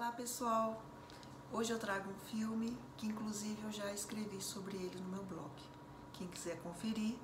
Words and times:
Olá 0.00 0.12
pessoal, 0.12 0.82
hoje 1.52 1.74
eu 1.74 1.78
trago 1.78 2.10
um 2.10 2.18
filme 2.30 2.74
que 2.96 3.06
inclusive 3.06 3.62
eu 3.64 3.70
já 3.70 3.92
escrevi 3.92 4.40
sobre 4.40 4.74
ele 4.78 4.98
no 4.98 5.10
meu 5.10 5.22
blog. 5.24 5.50
Quem 6.14 6.26
quiser 6.26 6.58
conferir, 6.62 7.18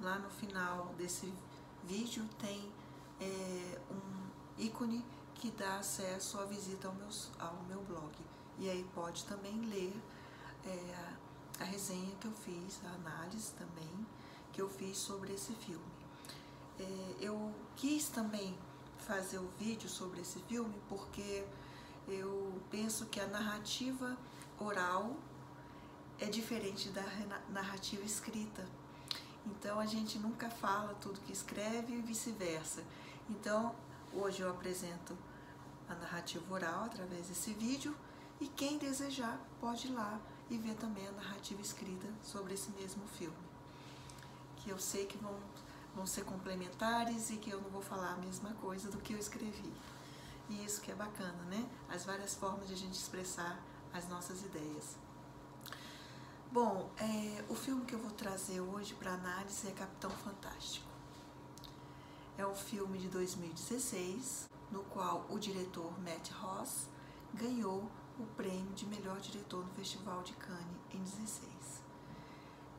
lá 0.00 0.16
no 0.20 0.30
final 0.30 0.94
desse 0.96 1.34
vídeo 1.82 2.24
tem 2.38 2.72
é, 3.20 3.80
um 3.90 4.62
ícone 4.62 5.04
que 5.34 5.50
dá 5.50 5.78
acesso 5.78 6.38
à 6.38 6.44
visita 6.44 6.86
ao 6.86 6.94
meu, 6.94 7.08
ao 7.40 7.56
meu 7.64 7.82
blog. 7.82 8.12
E 8.60 8.70
aí 8.70 8.88
pode 8.94 9.24
também 9.24 9.60
ler 9.62 9.92
é, 10.64 10.94
a, 11.58 11.64
resenha 11.64 12.14
que 12.20 12.28
eu 12.28 12.32
fiz, 12.34 12.80
a 12.84 12.90
análise 12.90 13.52
também 13.54 14.06
que 14.52 14.62
eu 14.62 14.70
fiz 14.70 14.96
sobre 14.96 15.32
esse 15.32 15.54
filme. 15.54 15.90
É, 16.78 17.16
eu 17.18 17.52
quis 17.74 18.08
também 18.10 18.56
fazer 18.96 19.38
o 19.38 19.48
vídeo 19.58 19.88
sobre 19.88 20.20
esse 20.20 20.38
filme 20.42 20.80
porque 20.88 21.44
eu 22.12 22.60
penso 22.70 23.06
que 23.06 23.20
a 23.20 23.26
narrativa 23.26 24.16
oral 24.58 25.16
é 26.18 26.26
diferente 26.26 26.88
da 26.90 27.04
narrativa 27.48 28.04
escrita. 28.04 28.66
Então 29.46 29.80
a 29.80 29.86
gente 29.86 30.18
nunca 30.18 30.50
fala 30.50 30.94
tudo 31.00 31.20
que 31.20 31.32
escreve 31.32 31.94
e 31.94 32.02
vice-versa. 32.02 32.82
Então 33.28 33.74
hoje 34.12 34.42
eu 34.42 34.50
apresento 34.50 35.16
a 35.88 35.94
narrativa 35.94 36.52
oral 36.52 36.84
através 36.84 37.28
desse 37.28 37.52
vídeo 37.52 37.94
e 38.40 38.46
quem 38.48 38.78
desejar 38.78 39.38
pode 39.60 39.88
ir 39.88 39.92
lá 39.92 40.20
e 40.50 40.58
ver 40.58 40.74
também 40.74 41.06
a 41.06 41.12
narrativa 41.12 41.60
escrita 41.60 42.06
sobre 42.22 42.54
esse 42.54 42.70
mesmo 42.70 43.06
filme. 43.06 43.36
Que 44.56 44.70
eu 44.70 44.78
sei 44.78 45.06
que 45.06 45.16
vão, 45.18 45.34
vão 45.94 46.06
ser 46.06 46.24
complementares 46.24 47.30
e 47.30 47.36
que 47.36 47.50
eu 47.50 47.60
não 47.60 47.70
vou 47.70 47.82
falar 47.82 48.14
a 48.14 48.16
mesma 48.16 48.52
coisa 48.54 48.90
do 48.90 48.98
que 48.98 49.12
eu 49.12 49.18
escrevi. 49.18 49.72
E 50.50 50.64
isso 50.64 50.80
que 50.80 50.90
é 50.90 50.94
bacana, 50.96 51.44
né? 51.44 51.64
As 51.88 52.04
várias 52.04 52.34
formas 52.34 52.66
de 52.66 52.74
a 52.74 52.76
gente 52.76 52.94
expressar 52.94 53.62
as 53.92 54.08
nossas 54.08 54.42
ideias. 54.42 54.96
Bom, 56.50 56.90
é, 56.98 57.44
o 57.48 57.54
filme 57.54 57.84
que 57.84 57.94
eu 57.94 58.00
vou 58.00 58.10
trazer 58.10 58.60
hoje 58.60 58.92
para 58.94 59.14
análise 59.14 59.68
é 59.68 59.70
Capitão 59.70 60.10
Fantástico. 60.10 60.88
É 62.36 62.44
um 62.44 62.54
filme 62.56 62.98
de 62.98 63.06
2016, 63.08 64.50
no 64.72 64.82
qual 64.84 65.24
o 65.30 65.38
diretor 65.38 65.92
Matt 66.00 66.32
Ross 66.32 66.88
ganhou 67.32 67.88
o 68.18 68.26
prêmio 68.36 68.72
de 68.74 68.86
melhor 68.86 69.20
diretor 69.20 69.64
no 69.64 69.72
Festival 69.74 70.24
de 70.24 70.32
Cannes 70.32 70.76
em 70.92 70.98
16. 70.98 71.48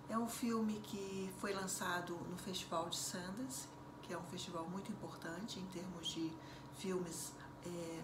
É 0.09 0.17
um 0.17 0.28
filme 0.28 0.81
que 0.81 1.33
foi 1.39 1.53
lançado 1.53 2.17
no 2.30 2.38
Festival 2.38 2.89
de 2.89 2.97
Sundance, 2.97 3.69
que 4.03 4.11
é 4.11 4.17
um 4.17 4.23
festival 4.23 4.67
muito 4.67 4.91
importante 4.91 5.58
em 5.58 5.66
termos 5.67 6.09
de 6.09 6.33
filmes 6.75 7.31
é, 7.65 8.03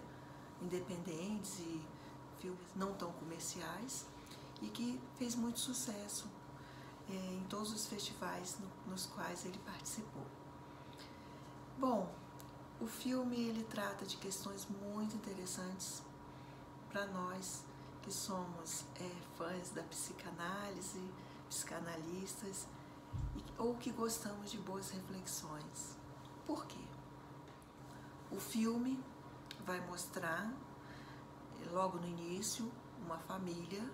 independentes 0.62 1.58
e 1.60 1.80
filmes 2.40 2.66
não 2.74 2.92
tão 2.94 3.12
comerciais 3.12 4.06
e 4.62 4.68
que 4.68 5.00
fez 5.16 5.34
muito 5.34 5.60
sucesso 5.60 6.28
é, 7.08 7.12
em 7.12 7.44
todos 7.48 7.72
os 7.72 7.86
festivais 7.86 8.58
no, 8.58 8.92
nos 8.92 9.06
quais 9.06 9.44
ele 9.44 9.58
participou. 9.58 10.26
Bom, 11.78 12.12
o 12.80 12.86
filme 12.86 13.36
ele 13.36 13.64
trata 13.64 14.04
de 14.04 14.16
questões 14.16 14.66
muito 14.66 15.16
interessantes 15.16 16.02
para 16.90 17.06
nós 17.06 17.64
que 18.02 18.12
somos 18.12 18.84
é, 19.00 19.10
fãs 19.36 19.70
da 19.70 19.82
psicanálise, 19.82 21.02
psicanalistas 21.48 22.66
ou 23.56 23.74
que 23.74 23.90
gostamos 23.90 24.50
de 24.50 24.58
boas 24.58 24.90
reflexões. 24.90 25.96
Por 26.46 26.66
quê? 26.66 26.84
O 28.30 28.38
filme 28.38 28.98
vai 29.68 29.80
mostrar, 29.82 30.50
logo 31.70 31.98
no 31.98 32.06
início, 32.06 32.72
uma 33.04 33.18
família 33.18 33.84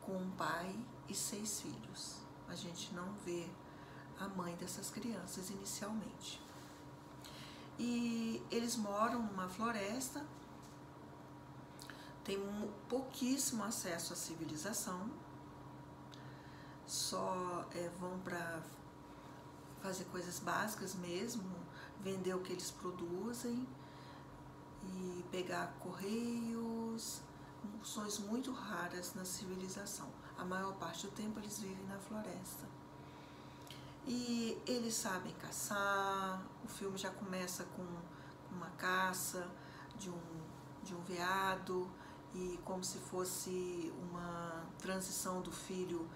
com 0.00 0.16
um 0.16 0.30
pai 0.30 0.74
e 1.06 1.14
seis 1.14 1.60
filhos. 1.60 2.22
A 2.48 2.54
gente 2.54 2.94
não 2.94 3.12
vê 3.22 3.46
a 4.18 4.26
mãe 4.28 4.56
dessas 4.56 4.88
crianças 4.88 5.50
inicialmente. 5.50 6.40
E 7.78 8.42
eles 8.50 8.76
moram 8.76 9.22
numa 9.24 9.46
floresta, 9.46 10.24
tem 12.24 12.38
pouquíssimo 12.88 13.62
acesso 13.62 14.14
à 14.14 14.16
civilização, 14.16 15.10
só 16.86 17.68
é, 17.74 17.90
vão 18.00 18.18
para 18.20 18.62
fazer 19.82 20.04
coisas 20.04 20.38
básicas 20.38 20.94
mesmo, 20.94 21.44
vender 22.00 22.34
o 22.34 22.40
que 22.40 22.52
eles 22.54 22.70
produzem 22.70 23.68
e 24.86 25.24
pegar 25.30 25.74
correios, 25.80 27.20
funções 27.78 28.18
muito 28.18 28.52
raras 28.52 29.14
na 29.14 29.24
civilização. 29.24 30.08
A 30.38 30.44
maior 30.44 30.74
parte 30.74 31.06
do 31.06 31.12
tempo 31.12 31.38
eles 31.38 31.58
vivem 31.58 31.86
na 31.86 31.98
floresta. 31.98 32.66
E 34.06 34.60
eles 34.66 34.94
sabem 34.94 35.32
caçar, 35.34 36.42
o 36.62 36.68
filme 36.68 36.98
já 36.98 37.10
começa 37.10 37.64
com 37.76 37.86
uma 38.54 38.68
caça 38.70 39.48
de 39.98 40.10
um, 40.10 40.20
de 40.82 40.94
um 40.94 41.00
veado 41.02 41.90
e 42.34 42.58
como 42.64 42.84
se 42.84 42.98
fosse 42.98 43.92
uma 44.10 44.64
transição 44.78 45.40
do 45.40 45.50
filho 45.50 46.08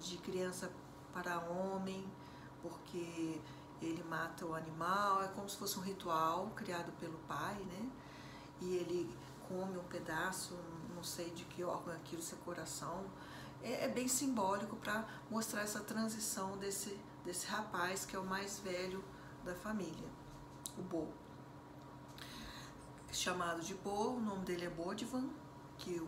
de 0.00 0.16
criança 0.18 0.70
para 1.12 1.38
homem, 1.40 2.04
porque 2.62 3.40
ele 3.82 4.02
mata 4.04 4.46
o 4.46 4.54
animal, 4.54 5.22
é 5.22 5.28
como 5.28 5.48
se 5.48 5.56
fosse 5.56 5.78
um 5.78 5.82
ritual 5.82 6.50
criado 6.56 6.92
pelo 6.98 7.18
pai, 7.28 7.56
né? 7.56 7.90
E 8.60 8.76
ele 8.76 9.16
come 9.48 9.76
um 9.78 9.84
pedaço, 9.84 10.58
não 10.94 11.02
sei 11.02 11.30
de 11.30 11.44
que 11.44 11.62
órgão 11.64 11.92
é 11.92 11.96
aquilo, 11.96 12.22
seu 12.22 12.38
coração. 12.38 13.04
É, 13.62 13.84
é 13.84 13.88
bem 13.88 14.08
simbólico 14.08 14.76
para 14.76 15.06
mostrar 15.30 15.62
essa 15.62 15.80
transição 15.80 16.56
desse, 16.58 16.98
desse 17.24 17.46
rapaz 17.46 18.04
que 18.04 18.16
é 18.16 18.18
o 18.18 18.24
mais 18.24 18.58
velho 18.60 19.02
da 19.44 19.54
família, 19.54 20.08
o 20.78 20.82
Bo. 20.82 21.08
Chamado 23.12 23.60
de 23.60 23.74
Bo, 23.74 24.16
o 24.16 24.20
nome 24.20 24.44
dele 24.44 24.64
é 24.64 24.70
Bodivan, 24.70 25.28
que 25.78 26.00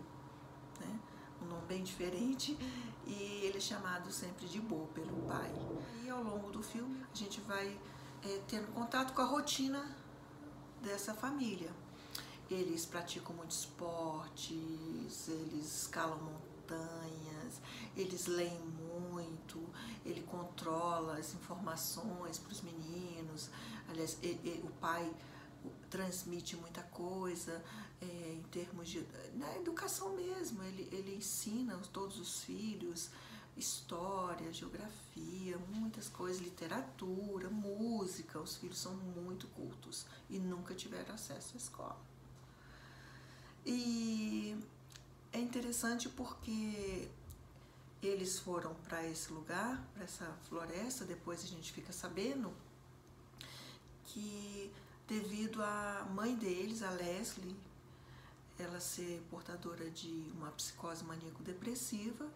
né, 0.81 1.01
um 1.41 1.47
nome 1.47 1.67
bem 1.67 1.85
diferente, 1.85 2.59
e 3.07 3.45
ele 3.45 3.59
é 3.59 3.61
chamado 3.61 4.11
sempre 4.11 4.47
de 4.47 4.61
Bo 4.61 4.89
pelo 4.93 5.23
pai. 5.23 5.53
E 6.03 6.11
ao 6.11 6.23
longo 6.23 6.51
do 6.51 6.63
filme 6.63 7.05
a 7.13 7.17
gente 7.17 7.41
vai 7.43 7.79
é, 8.25 8.41
tendo 8.49 8.73
contato 8.73 9.15
com 9.15 9.23
a 9.23 9.25
rotina 9.25 9.97
dessa 10.83 11.15
família. 11.15 11.71
Eles 12.51 12.87
praticam 12.87 13.35
muitos 13.35 13.61
esportes, 13.61 15.29
eles 15.29 15.83
escalam 15.83 16.19
montanhas, 16.19 17.61
eles 17.97 18.27
leem 18.27 18.61
muito, 18.61 19.61
ele 20.05 20.23
controla 20.23 21.19
as 21.19 21.35
informações 21.35 22.39
para 22.39 22.53
os 22.53 22.61
meninos. 22.61 23.51
Aliás, 23.89 24.19
ele, 24.23 24.41
ele, 24.45 24.63
o 24.65 24.71
pai 24.81 25.13
transmite 25.91 26.57
muita 26.57 26.83
coisa 26.83 27.65
é, 28.01 28.33
em 28.33 28.43
termos 28.51 28.89
de 28.89 29.05
na 29.35 29.57
educação 29.57 30.15
mesmo. 30.15 30.63
Ele, 30.63 30.89
ele 30.93 31.17
ensina 31.17 31.77
todos 31.93 32.19
os 32.19 32.43
filhos 32.43 33.11
história, 33.57 34.53
geografia, 34.53 35.57
muitas 35.71 36.09
coisas, 36.09 36.43
literatura, 36.43 37.49
música. 37.49 38.39
Os 38.39 38.57
filhos 38.57 38.79
são 38.79 38.95
muito 38.95 39.47
cultos 39.49 40.07
e 40.29 40.39
nunca 40.39 40.75
tiveram 40.75 41.15
acesso 41.15 41.53
à 41.55 41.57
escola. 41.57 42.16
E 43.69 44.57
é 45.33 45.41
interessante 45.41 46.09
porque 46.09 47.09
eles 48.01 48.39
foram 48.39 48.73
para 48.89 49.05
esse 49.05 49.33
lugar, 49.33 49.85
para 49.93 50.05
essa 50.05 50.25
floresta, 50.49 51.05
depois 51.05 51.43
a 51.43 51.49
gente 51.49 51.73
fica 51.73 51.93
sabendo 51.93 52.55
que 54.05 54.73
devido 55.09 55.61
à 55.65 56.07
mãe 56.15 56.37
deles, 56.37 56.81
a 56.83 56.91
Leslie, 56.91 57.57
ela 58.57 58.79
ser 58.79 59.21
portadora 59.29 59.91
de 59.91 60.31
uma 60.37 60.53
psicose 60.53 61.05
maníaco-depressiva 61.05 62.31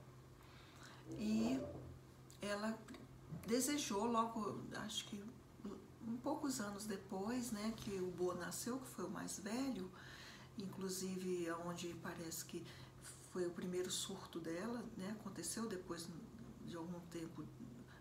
e 1.11 1.61
ela 2.43 2.77
desejou 3.47 4.05
logo, 4.05 4.61
acho 4.85 5.07
que 5.07 5.23
um 6.07 6.17
poucos 6.17 6.61
anos 6.61 6.87
depois, 6.87 7.53
né, 7.53 7.73
que 7.77 7.93
o 8.01 8.11
Bo 8.11 8.35
nasceu, 8.35 8.79
que 8.79 8.89
foi 8.89 9.05
o 9.05 9.11
mais 9.11 9.39
velho, 9.39 9.91
inclusive 10.63 11.51
onde 11.67 11.95
parece 12.03 12.45
que 12.45 12.65
foi 13.33 13.47
o 13.47 13.51
primeiro 13.51 13.91
surto 13.91 14.41
dela, 14.41 14.85
né? 14.97 15.17
aconteceu 15.21 15.69
depois 15.69 16.09
de 16.67 16.77
algum 16.77 17.01
tempo 17.11 17.45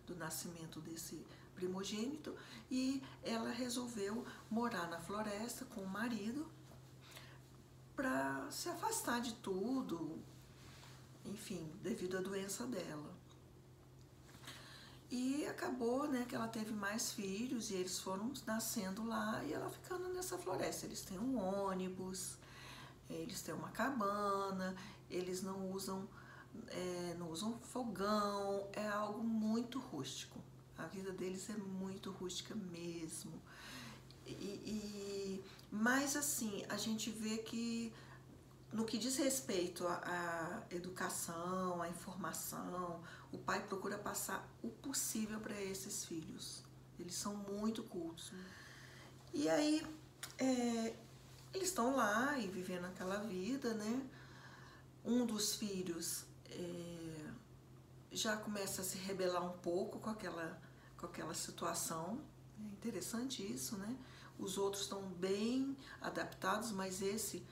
do 0.06 0.16
nascimento 0.16 0.82
desse 0.82 1.24
primogênito, 1.56 2.36
e 2.72 3.04
ela 3.22 3.52
resolveu 3.52 4.26
morar 4.50 4.88
na 4.90 5.00
floresta 5.00 5.66
com 5.66 5.82
o 5.82 5.88
marido 5.88 6.48
para 7.96 8.50
se 8.50 8.70
afastar 8.70 9.20
de 9.20 9.34
tudo, 9.36 10.18
enfim, 11.26 11.70
devido 11.84 12.18
à 12.18 12.22
doença 12.22 12.66
dela. 12.66 13.14
E 15.12 15.46
acabou 15.48 16.08
né, 16.08 16.26
que 16.28 16.36
ela 16.36 16.48
teve 16.48 16.72
mais 16.72 17.12
filhos 17.12 17.72
e 17.72 17.74
eles 17.74 18.00
foram 18.00 18.32
nascendo 18.46 19.04
lá 19.04 19.44
e 19.44 19.52
ela 19.54 19.70
ficando 19.70 20.08
nessa 20.10 20.38
floresta. 20.38 20.86
Eles 20.86 21.02
têm 21.02 21.18
um 21.18 21.38
ônibus, 21.38 22.38
eles 23.10 23.42
têm 23.42 23.54
uma 23.54 23.70
cabana, 23.70 24.76
eles 25.10 25.42
não 25.42 25.72
usam, 25.72 26.08
é, 26.68 27.16
não 27.18 27.30
usam 27.30 27.60
fogão, 27.60 28.68
é 28.74 28.88
algo 28.88 29.24
muito 29.24 29.80
rústico. 29.80 30.40
A 30.78 30.86
vida 30.86 31.12
deles 31.12 31.50
é 31.50 31.58
muito 31.58 32.12
rústica 32.12 32.56
mesmo. 32.56 33.42
E, 34.26 34.32
e, 34.32 35.44
mas 35.72 36.16
assim, 36.16 36.64
a 36.70 36.78
gente 36.78 37.10
vê 37.10 37.40
que 37.40 37.92
no 38.72 38.86
que 38.86 38.98
diz 38.98 39.18
respeito 39.18 39.88
à, 39.88 40.64
educação, 40.70 41.82
à 41.82 41.90
informação, 41.90 43.02
o 43.32 43.38
pai 43.38 43.66
procura 43.66 43.98
passar 43.98 44.48
o 44.62 44.70
possível 44.70 45.40
para 45.40 45.60
esses 45.60 46.06
filhos. 46.06 46.64
Eles 47.00 47.16
são 47.16 47.36
muito 47.36 47.82
cultos. 47.84 48.32
E 49.34 49.50
aí, 49.50 49.86
é, 50.38 50.96
eles 51.54 51.70
estão 51.70 51.96
lá 51.96 52.38
e 52.38 52.48
vivendo 52.48 52.86
aquela 52.86 53.18
vida, 53.18 53.74
né? 53.74 54.08
Um 55.04 55.26
dos 55.26 55.56
filhos 55.56 56.26
é, 56.50 57.32
já 58.12 58.38
começa 58.38 58.82
a 58.82 58.86
se 58.86 58.98
rebelar 58.98 59.44
um 59.44 59.58
pouco 59.60 60.00
com 60.00 60.10
aquela, 60.10 60.62
com 60.98 61.06
aquela 61.06 61.34
situação. 61.34 62.22
É 62.60 62.64
interessante 62.64 63.42
isso, 63.42 63.78
né? 63.78 63.98
Os 64.38 64.58
outros 64.58 64.84
estão 64.84 65.02
bem 65.02 65.76
adaptados, 66.02 66.72
mas 66.72 67.02
esse, 67.02 67.44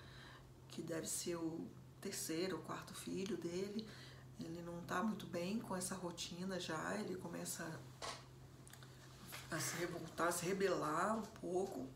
que 0.69 0.81
deve 0.81 1.07
ser 1.07 1.35
o 1.35 1.67
terceiro 1.99 2.57
ou 2.57 2.63
quarto 2.63 2.93
filho 2.93 3.35
dele, 3.37 3.87
ele 4.39 4.61
não 4.61 4.79
está 4.79 5.01
muito 5.03 5.25
bem 5.25 5.59
com 5.59 5.75
essa 5.75 5.95
rotina 5.95 6.59
já, 6.59 6.95
ele 6.99 7.15
começa 7.15 7.67
a 9.49 9.59
se 9.59 9.75
revoltar, 9.77 10.27
a 10.27 10.31
se 10.31 10.45
rebelar 10.45 11.17
um 11.17 11.23
pouco 11.23 11.87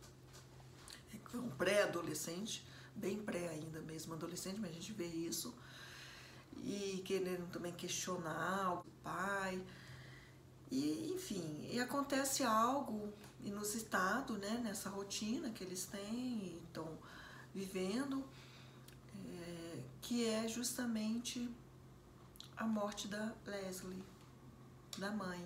um 1.34 1.50
pré-adolescente, 1.50 2.66
bem 2.96 3.18
pré 3.18 3.50
ainda 3.50 3.82
mesmo, 3.82 4.14
adolescente, 4.14 4.60
mas 4.60 4.72
a 4.72 4.74
gente 4.74 4.92
vê 4.94 5.06
isso. 5.06 5.54
E 6.58 7.02
querendo 7.06 7.50
também 7.52 7.74
questionar 7.74 8.80
o 8.80 8.84
pai. 9.04 9.64
E, 10.70 11.12
enfim, 11.16 11.68
e 11.70 11.80
acontece 11.80 12.44
algo 12.44 13.14
inusitado 13.44 14.38
né, 14.38 14.62
nessa 14.64 14.90
rotina 14.90 15.50
que 15.50 15.64
eles 15.64 15.86
têm 15.86 16.04
e 16.04 16.62
estão 16.66 16.98
vivendo, 17.54 18.24
é, 19.16 19.80
que 20.02 20.26
é 20.26 20.48
justamente 20.48 21.50
a 22.56 22.66
morte 22.66 23.08
da 23.08 23.34
Leslie, 23.46 24.04
da 24.98 25.12
mãe. 25.12 25.46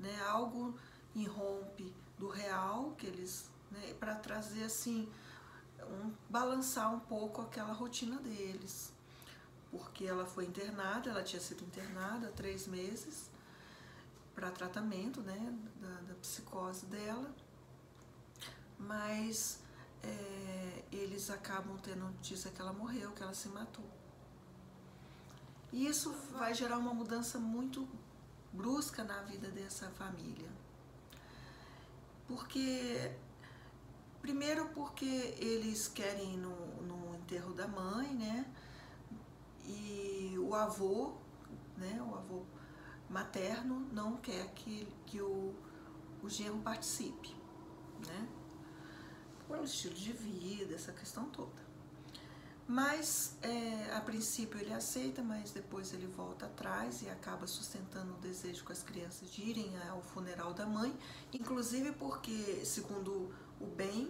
Né? 0.00 0.20
Algo 0.22 0.74
irrompe 1.14 1.92
do 2.18 2.28
real 2.28 2.94
que 2.98 3.06
eles 3.06 3.50
né, 3.70 3.94
para 3.94 4.14
trazer 4.14 4.64
assim, 4.64 5.08
um, 5.82 6.12
balançar 6.28 6.92
um 6.94 7.00
pouco 7.00 7.42
aquela 7.42 7.72
rotina 7.72 8.16
deles. 8.18 8.92
Porque 9.70 10.04
ela 10.04 10.24
foi 10.24 10.44
internada, 10.46 11.10
ela 11.10 11.22
tinha 11.22 11.40
sido 11.40 11.64
internada 11.64 12.28
há 12.28 12.32
três 12.32 12.66
meses 12.66 13.30
para 14.34 14.50
tratamento 14.50 15.20
né, 15.22 15.58
da, 15.80 16.00
da, 16.02 16.14
psicose 16.16 16.84
dela, 16.86 17.34
mas 18.78 19.60
é, 20.02 20.84
eles 20.92 21.30
acabam 21.30 21.78
tendo 21.78 22.00
notícia 22.00 22.50
que 22.50 22.60
ela 22.60 22.72
morreu, 22.72 23.12
que 23.12 23.22
ela 23.22 23.34
se 23.34 23.48
matou. 23.48 23.88
E 25.72 25.86
isso 25.86 26.12
vai 26.32 26.54
gerar 26.54 26.78
uma 26.78 26.94
mudança 26.94 27.38
muito 27.38 27.88
brusca 28.52 29.02
na 29.04 29.22
vida 29.22 29.48
dessa 29.50 29.90
família. 29.90 30.50
Porque 32.28 33.10
Primeiro 34.26 34.66
porque 34.70 35.36
eles 35.38 35.86
querem 35.86 36.34
ir 36.34 36.36
no, 36.36 36.82
no 36.82 37.14
enterro 37.14 37.54
da 37.54 37.68
mãe, 37.68 38.12
né? 38.12 38.44
E 39.64 40.34
o 40.36 40.52
avô, 40.52 41.12
né? 41.76 42.02
O 42.02 42.12
avô 42.12 42.42
materno 43.08 43.86
não 43.92 44.16
quer 44.16 44.52
que, 44.54 44.88
que 45.06 45.22
o, 45.22 45.54
o 46.24 46.28
genro 46.28 46.58
participe, 46.58 47.36
né? 48.04 48.28
Pelo 49.46 49.62
estilo 49.62 49.94
de 49.94 50.12
vida, 50.12 50.74
essa 50.74 50.90
questão 50.90 51.26
toda. 51.30 51.64
Mas 52.66 53.36
é, 53.42 53.94
a 53.94 54.00
princípio 54.00 54.58
ele 54.58 54.74
aceita, 54.74 55.22
mas 55.22 55.52
depois 55.52 55.92
ele 55.92 56.08
volta 56.08 56.46
atrás 56.46 57.00
e 57.00 57.08
acaba 57.08 57.46
sustentando 57.46 58.14
o 58.14 58.16
desejo 58.16 58.64
com 58.64 58.72
as 58.72 58.82
crianças 58.82 59.30
de 59.30 59.40
irem 59.40 59.70
ao 59.88 60.02
funeral 60.02 60.52
da 60.52 60.66
mãe, 60.66 60.92
inclusive 61.32 61.92
porque, 61.92 62.64
segundo 62.64 63.32
o 63.60 63.66
Ben, 63.66 64.05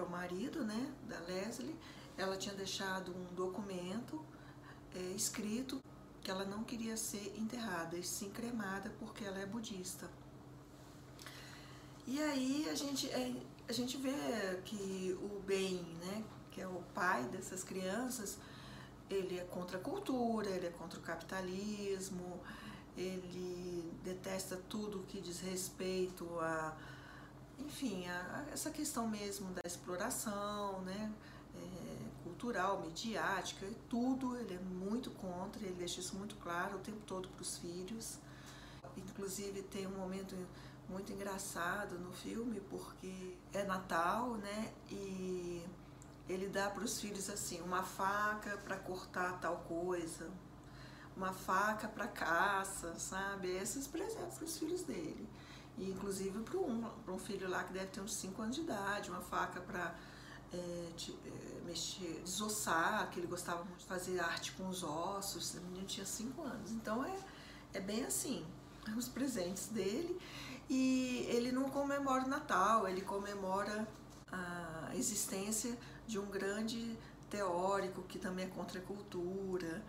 é 0.00 0.02
o 0.02 0.10
marido 0.10 0.64
né, 0.64 0.92
da 1.08 1.18
Leslie, 1.20 1.76
ela 2.16 2.36
tinha 2.36 2.54
deixado 2.54 3.14
um 3.14 3.34
documento 3.34 4.24
é, 4.94 4.98
escrito 5.12 5.80
que 6.22 6.30
ela 6.30 6.44
não 6.44 6.64
queria 6.64 6.96
ser 6.96 7.34
enterrada, 7.38 7.96
e 7.96 8.02
sim 8.02 8.30
cremada, 8.30 8.90
porque 8.98 9.24
ela 9.24 9.38
é 9.38 9.46
budista. 9.46 10.10
E 12.06 12.20
aí 12.20 12.68
a 12.68 12.74
gente, 12.74 13.08
é, 13.10 13.32
a 13.68 13.72
gente 13.72 13.96
vê 13.96 14.60
que 14.64 15.18
o 15.22 15.40
Ben, 15.40 15.82
né, 16.04 16.24
que 16.50 16.60
é 16.60 16.66
o 16.66 16.82
pai 16.94 17.22
dessas 17.24 17.62
crianças, 17.62 18.38
ele 19.08 19.38
é 19.38 19.44
contra 19.44 19.78
a 19.78 19.80
cultura, 19.80 20.48
ele 20.50 20.66
é 20.66 20.70
contra 20.70 20.98
o 20.98 21.02
capitalismo, 21.02 22.40
ele 22.96 23.92
detesta 24.04 24.56
tudo 24.68 25.04
que 25.08 25.20
diz 25.20 25.40
respeito 25.40 26.26
a 26.40 26.76
enfim, 27.60 28.06
a, 28.08 28.44
essa 28.52 28.70
questão 28.70 29.08
mesmo 29.08 29.52
da 29.52 29.62
exploração, 29.64 30.80
né, 30.82 31.12
é, 31.54 32.24
cultural, 32.24 32.80
midiática, 32.80 33.66
tudo, 33.88 34.36
ele 34.36 34.54
é 34.54 34.58
muito 34.58 35.10
contra, 35.12 35.62
ele 35.62 35.74
deixa 35.74 36.00
isso 36.00 36.16
muito 36.16 36.36
claro 36.36 36.76
o 36.76 36.80
tempo 36.80 37.00
todo 37.06 37.28
para 37.28 37.42
os 37.42 37.58
filhos. 37.58 38.18
Inclusive 38.96 39.62
tem 39.62 39.86
um 39.86 39.96
momento 39.96 40.34
muito 40.88 41.12
engraçado 41.12 41.98
no 41.98 42.12
filme, 42.12 42.60
porque 42.68 43.36
é 43.52 43.62
Natal, 43.64 44.34
né, 44.34 44.72
e 44.90 45.64
ele 46.28 46.48
dá 46.48 46.70
para 46.70 46.84
os 46.84 47.00
filhos 47.00 47.28
assim, 47.30 47.60
uma 47.60 47.82
faca 47.82 48.56
para 48.58 48.76
cortar 48.76 49.38
tal 49.40 49.58
coisa, 49.68 50.30
uma 51.16 51.32
faca 51.32 51.88
para 51.88 52.06
caça, 52.06 52.98
sabe? 52.98 53.48
Esses 53.48 53.86
presentes 53.86 54.36
para 54.36 54.44
os 54.44 54.58
filhos 54.58 54.82
dele 54.84 55.28
e 55.78 55.90
inclusive 55.90 56.38
para 56.40 56.58
um, 56.58 56.84
um 57.08 57.18
filho 57.18 57.48
lá 57.48 57.64
que 57.64 57.72
deve 57.72 57.86
ter 57.86 58.00
uns 58.00 58.14
5 58.14 58.42
anos 58.42 58.56
de 58.56 58.62
idade, 58.62 59.10
uma 59.10 59.20
faca 59.20 59.60
para 59.60 59.94
é, 60.52 60.56
é, 60.56 61.60
mexer, 61.64 62.20
desossar, 62.24 63.08
que 63.10 63.20
ele 63.20 63.26
gostava 63.26 63.64
muito 63.64 63.78
de 63.78 63.86
fazer 63.86 64.20
arte 64.20 64.52
com 64.52 64.68
os 64.68 64.82
ossos, 64.82 65.54
o 65.54 65.60
menino 65.62 65.86
tinha 65.86 66.06
5 66.06 66.42
anos. 66.42 66.72
Então 66.72 67.04
é, 67.04 67.16
é 67.74 67.80
bem 67.80 68.04
assim, 68.04 68.44
os 68.96 69.08
presentes 69.08 69.68
dele. 69.68 70.18
E 70.68 71.26
ele 71.28 71.50
não 71.50 71.68
comemora 71.68 72.24
o 72.24 72.28
Natal, 72.28 72.86
ele 72.86 73.00
comemora 73.00 73.86
a 74.30 74.94
existência 74.94 75.76
de 76.06 76.18
um 76.18 76.26
grande 76.26 76.96
teórico 77.28 78.02
que 78.02 78.18
também 78.18 78.46
é 78.46 78.48
contra 78.48 78.78
a 78.78 78.82
cultura, 78.82 79.82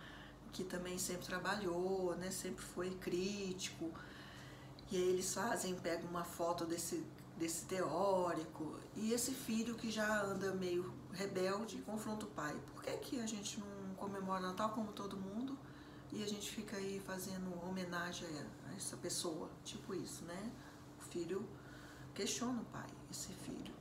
que 0.52 0.64
também 0.64 0.98
sempre 0.98 1.26
trabalhou, 1.26 2.14
né, 2.16 2.30
sempre 2.30 2.64
foi 2.64 2.90
crítico. 2.90 3.90
E 4.92 4.96
aí 4.96 5.08
eles 5.08 5.32
fazem, 5.32 5.74
pegam 5.74 6.10
uma 6.10 6.22
foto 6.22 6.66
desse, 6.66 7.02
desse 7.38 7.64
teórico 7.64 8.78
e 8.94 9.14
esse 9.14 9.32
filho 9.32 9.74
que 9.74 9.90
já 9.90 10.22
anda 10.22 10.52
meio 10.52 10.92
rebelde 11.14 11.78
confronta 11.78 12.26
o 12.26 12.28
pai. 12.28 12.54
Por 12.74 12.82
que, 12.82 12.90
que 12.98 13.18
a 13.18 13.26
gente 13.26 13.58
não 13.58 13.94
comemora 13.94 14.42
Natal 14.42 14.68
como 14.68 14.92
todo 14.92 15.16
mundo 15.16 15.58
e 16.12 16.22
a 16.22 16.26
gente 16.26 16.50
fica 16.50 16.76
aí 16.76 17.00
fazendo 17.06 17.58
homenagem 17.66 18.28
a 18.68 18.74
essa 18.74 18.94
pessoa? 18.98 19.48
Tipo 19.64 19.94
isso, 19.94 20.26
né? 20.26 20.52
O 21.00 21.04
filho 21.04 21.48
questiona 22.12 22.60
o 22.60 22.64
pai, 22.66 22.90
esse 23.10 23.32
filho. 23.32 23.72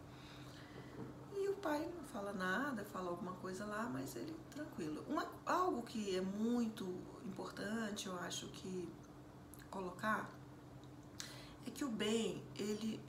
E 1.35 1.49
o 1.49 1.55
pai 1.55 1.91
não 1.93 2.05
fala 2.05 2.31
nada, 2.31 2.85
fala 2.85 3.09
alguma 3.09 3.33
coisa 3.33 3.65
lá, 3.65 3.83
mas 3.91 4.15
ele 4.15 4.33
tranquilo. 4.49 5.03
Uma, 5.09 5.27
algo 5.45 5.83
que 5.83 6.15
é 6.15 6.21
muito 6.21 6.85
importante, 7.25 8.07
eu 8.07 8.17
acho 8.19 8.47
que 8.47 8.87
colocar 9.69 10.39
é 11.65 11.71
que 11.71 11.83
o 11.83 11.89
bem, 11.89 12.43
ele, 12.55 12.99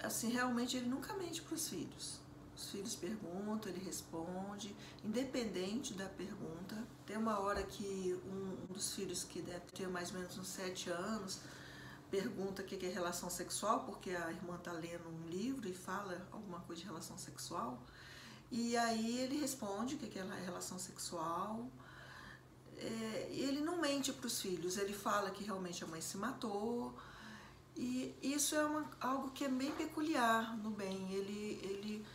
assim, 0.00 0.30
realmente 0.30 0.76
ele 0.76 0.88
nunca 0.88 1.14
mente 1.14 1.42
para 1.42 1.54
os 1.54 1.68
filhos. 1.68 2.20
Os 2.56 2.70
filhos 2.70 2.94
perguntam, 2.94 3.70
ele 3.70 3.84
responde, 3.84 4.74
independente 5.04 5.92
da 5.92 6.06
pergunta. 6.06 6.76
Tem 7.04 7.16
uma 7.16 7.38
hora 7.38 7.62
que 7.62 8.18
um, 8.24 8.72
dos 8.72 8.94
filhos, 8.94 9.24
que 9.24 9.42
deve 9.42 9.66
ter 9.72 9.86
mais 9.88 10.10
ou 10.10 10.18
menos 10.18 10.38
uns 10.38 10.48
sete 10.48 10.88
anos, 10.88 11.40
pergunta 12.10 12.62
o 12.62 12.64
que 12.64 12.86
é 12.86 12.88
relação 12.88 13.28
sexual, 13.28 13.84
porque 13.84 14.10
a 14.10 14.30
irmã 14.30 14.56
está 14.56 14.72
lendo 14.72 15.06
um 15.08 15.28
livro 15.28 15.68
e 15.68 15.74
fala 15.74 16.26
alguma 16.32 16.60
coisa 16.60 16.80
de 16.80 16.86
relação 16.86 17.18
sexual. 17.18 17.82
E 18.50 18.74
aí 18.76 19.18
ele 19.20 19.38
responde 19.38 19.96
o 19.96 19.98
que 19.98 20.18
é 20.18 20.22
relação 20.44 20.78
sexual. 20.78 21.68
É, 22.78 23.28
ele 23.32 23.60
não 23.60 23.80
mente 23.80 24.12
para 24.12 24.26
os 24.26 24.40
filhos, 24.40 24.78
ele 24.78 24.94
fala 24.94 25.30
que 25.30 25.44
realmente 25.44 25.82
a 25.82 25.86
mãe 25.86 26.00
se 26.00 26.16
matou, 26.16 26.94
e 27.76 28.16
isso 28.22 28.54
é 28.54 28.64
uma, 28.64 28.90
algo 29.00 29.30
que 29.32 29.44
é 29.44 29.48
bem 29.48 29.70
peculiar 29.72 30.56
no 30.56 30.70
bem. 30.70 31.12
Ele, 31.12 31.60
ele, 31.62 32.06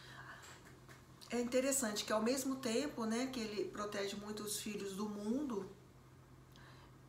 é 1.29 1.39
interessante 1.39 2.03
que 2.03 2.11
ao 2.11 2.21
mesmo 2.21 2.55
tempo 2.55 3.05
né, 3.05 3.27
que 3.27 3.39
ele 3.39 3.65
protege 3.65 4.15
muito 4.15 4.41
os 4.41 4.59
filhos 4.59 4.95
do 4.95 5.07
mundo, 5.07 5.69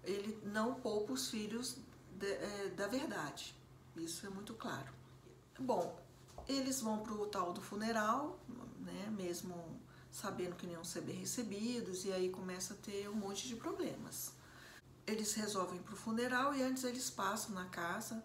ele 0.04 0.38
não 0.44 0.74
poupa 0.74 1.14
os 1.14 1.30
filhos 1.30 1.78
de, 2.10 2.26
é, 2.26 2.68
da 2.76 2.86
verdade. 2.86 3.54
Isso 3.96 4.26
é 4.26 4.28
muito 4.28 4.52
claro. 4.52 4.92
Bom, 5.58 5.98
eles 6.46 6.80
vão 6.80 6.98
para 6.98 7.14
o 7.14 7.26
tal 7.26 7.54
do 7.54 7.62
funeral, 7.62 8.38
né, 8.80 9.08
mesmo 9.16 9.80
sabendo 10.10 10.56
que 10.56 10.66
não 10.66 10.74
iam 10.74 10.84
ser 10.84 11.00
bem 11.00 11.16
recebidos, 11.16 12.04
e 12.04 12.12
aí 12.12 12.28
começa 12.28 12.74
a 12.74 12.76
ter 12.76 13.08
um 13.08 13.14
monte 13.14 13.48
de 13.48 13.56
problemas. 13.56 14.32
Eles 15.06 15.32
resolvem 15.32 15.80
para 15.80 15.94
o 15.94 15.96
funeral 15.96 16.54
e 16.54 16.62
antes 16.62 16.84
eles 16.84 17.08
passam 17.08 17.54
na 17.54 17.64
casa 17.64 18.22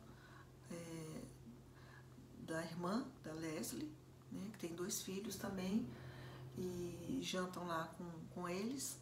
da 2.47 2.63
irmã, 2.63 3.05
da 3.23 3.33
Leslie, 3.33 3.91
né, 4.31 4.49
que 4.53 4.59
tem 4.59 4.73
dois 4.73 5.01
filhos 5.01 5.35
também, 5.35 5.87
e 6.57 7.19
jantam 7.21 7.67
lá 7.67 7.87
com, 7.97 8.05
com 8.33 8.49
eles. 8.49 8.97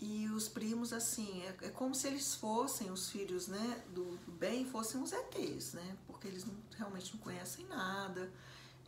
E 0.00 0.26
os 0.28 0.48
primos, 0.48 0.94
assim, 0.94 1.42
é, 1.42 1.66
é 1.66 1.68
como 1.68 1.94
se 1.94 2.06
eles 2.06 2.34
fossem 2.34 2.90
os 2.90 3.10
filhos 3.10 3.48
né, 3.48 3.84
do, 3.92 4.16
do 4.18 4.32
bem, 4.32 4.64
fossem 4.64 5.02
os 5.02 5.12
ETs, 5.12 5.74
né? 5.74 5.96
Porque 6.06 6.26
eles 6.26 6.46
não, 6.46 6.56
realmente 6.74 7.14
não 7.14 7.20
conhecem 7.20 7.66
nada, 7.66 8.32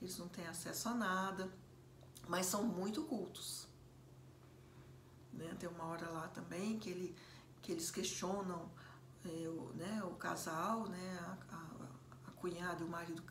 eles 0.01 0.17
não 0.17 0.27
têm 0.29 0.47
acesso 0.47 0.89
a 0.89 0.95
nada, 0.95 1.53
mas 2.27 2.47
são 2.47 2.65
muito 2.65 3.03
cultos. 3.03 3.67
Né? 5.35 5.55
Tem 5.59 5.69
uma 5.69 5.85
hora 5.85 6.09
lá 6.09 6.29
também 6.29 6.79
que, 6.79 6.89
ele, 6.89 7.15
que 7.61 7.73
eles 7.73 7.91
questionam 7.91 8.71
é, 9.23 9.49
o, 9.49 9.71
né, 9.75 10.03
o 10.05 10.15
casal, 10.15 10.89
né, 10.89 11.19
a, 11.21 11.57
a, 11.57 12.29
a 12.29 12.31
cunhada 12.33 12.83
e 12.83 12.87
o 12.87 12.89
marido, 12.89 13.23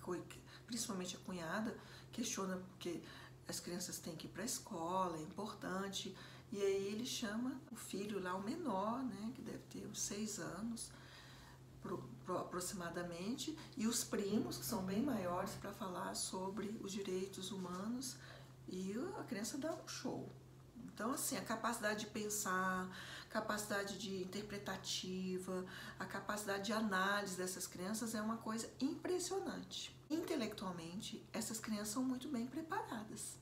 principalmente 0.72 1.18
a 1.18 1.20
cunhada, 1.20 1.78
questiona 2.14 2.56
porque 2.56 3.02
as 3.46 3.60
crianças 3.60 4.00
têm 4.00 4.16
que 4.16 4.28
ir 4.28 4.30
para 4.30 4.44
a 4.44 4.46
escola, 4.46 5.18
é 5.18 5.22
importante. 5.22 6.16
E 6.52 6.62
aí 6.62 6.88
ele 6.88 7.06
chama 7.06 7.60
o 7.72 7.76
filho 7.76 8.22
lá, 8.22 8.36
o 8.36 8.42
menor, 8.42 9.04
né, 9.04 9.32
que 9.36 9.42
deve 9.42 9.64
ter 9.70 9.86
uns 9.86 10.02
seis 10.02 10.40
anos 10.40 10.90
pro, 11.82 11.98
pro, 12.26 12.38
aproximadamente, 12.38 13.58
e 13.76 13.86
os 13.86 14.04
primos, 14.04 14.58
que 14.58 14.66
são 14.66 14.84
bem 14.86 15.02
maiores, 15.02 15.52
para 15.56 15.74
falar 15.74 16.16
sobre 16.16 16.80
os 16.82 16.92
direitos 16.92 17.52
humanos, 17.52 18.16
e 18.68 18.94
a 19.20 19.24
criança 19.24 19.58
dá 19.58 19.74
um 19.74 19.88
show. 19.88 20.30
Então, 20.86 21.12
assim, 21.12 21.38
a 21.38 21.42
capacidade 21.42 22.02
de 22.02 22.08
pensar, 22.08 22.90
capacidade 23.30 23.98
de 23.98 24.24
interpretativa, 24.24 25.66
a 26.00 26.06
capacidade 26.06 26.66
de 26.66 26.74
análise 26.74 27.38
dessas 27.38 27.66
crianças 27.66 28.14
é 28.14 28.22
uma 28.22 28.38
coisa 28.38 28.70
impressionante. 28.80 29.96
Intelectualmente, 30.10 31.26
essas 31.32 31.60
crianças 31.60 31.90
são 31.90 32.04
muito 32.04 32.28
bem 32.28 32.46
preparadas. 32.46 33.38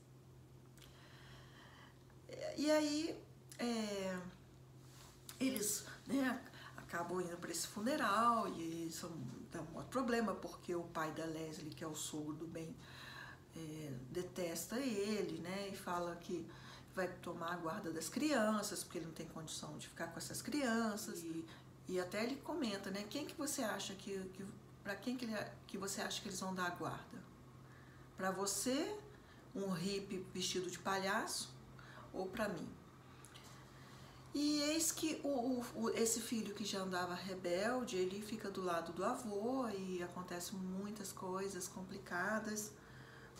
E 2.56 2.70
aí, 2.70 3.18
é, 3.58 4.18
eles 5.38 5.84
né, 6.06 6.40
acabam 6.76 7.20
indo 7.20 7.36
para 7.36 7.50
esse 7.50 7.66
funeral 7.66 8.48
e 8.48 8.86
isso 8.86 9.10
dá 9.50 9.60
um 9.60 9.76
outro 9.76 9.90
problema, 9.90 10.34
porque 10.34 10.74
o 10.74 10.84
pai 10.84 11.10
da 11.12 11.24
Leslie, 11.24 11.70
que 11.70 11.82
é 11.82 11.86
o 11.86 11.94
sogro 11.94 12.34
do 12.34 12.46
bem, 12.46 12.74
é, 13.56 13.92
detesta 14.10 14.78
ele, 14.78 15.40
né, 15.40 15.68
e 15.68 15.76
fala 15.76 16.14
que 16.16 16.46
vai 17.00 17.08
tomar 17.22 17.52
a 17.52 17.56
guarda 17.56 17.90
das 17.90 18.08
crianças, 18.08 18.84
porque 18.84 18.98
ele 18.98 19.06
não 19.06 19.14
tem 19.14 19.26
condição 19.26 19.76
de 19.78 19.88
ficar 19.88 20.08
com 20.08 20.18
essas 20.18 20.42
crianças. 20.42 21.22
E, 21.22 21.46
e 21.88 21.98
até 21.98 22.22
ele 22.22 22.36
comenta, 22.36 22.90
né? 22.90 23.04
Quem 23.08 23.24
que 23.24 23.34
você 23.34 23.62
acha 23.62 23.94
que, 23.94 24.18
que 24.34 24.44
para 24.84 24.94
quem 24.94 25.16
que, 25.16 25.24
ele, 25.24 25.36
que 25.66 25.78
você 25.78 26.02
acha 26.02 26.20
que 26.20 26.28
eles 26.28 26.40
vão 26.40 26.54
dar 26.54 26.66
a 26.66 26.70
guarda? 26.70 27.18
Para 28.16 28.30
você, 28.30 28.94
um 29.54 29.70
hippie 29.70 30.26
vestido 30.34 30.70
de 30.70 30.78
palhaço, 30.78 31.50
ou 32.12 32.26
para 32.26 32.48
mim? 32.48 32.68
E 34.34 34.60
eis 34.60 34.92
que 34.92 35.20
o, 35.24 35.64
o, 35.74 35.90
esse 35.90 36.20
filho 36.20 36.54
que 36.54 36.64
já 36.64 36.80
andava 36.80 37.14
rebelde, 37.14 37.96
ele 37.96 38.20
fica 38.20 38.50
do 38.50 38.62
lado 38.62 38.92
do 38.92 39.04
avô 39.04 39.68
e 39.70 40.02
acontecem 40.02 40.56
muitas 40.56 41.10
coisas 41.10 41.66
complicadas. 41.66 42.72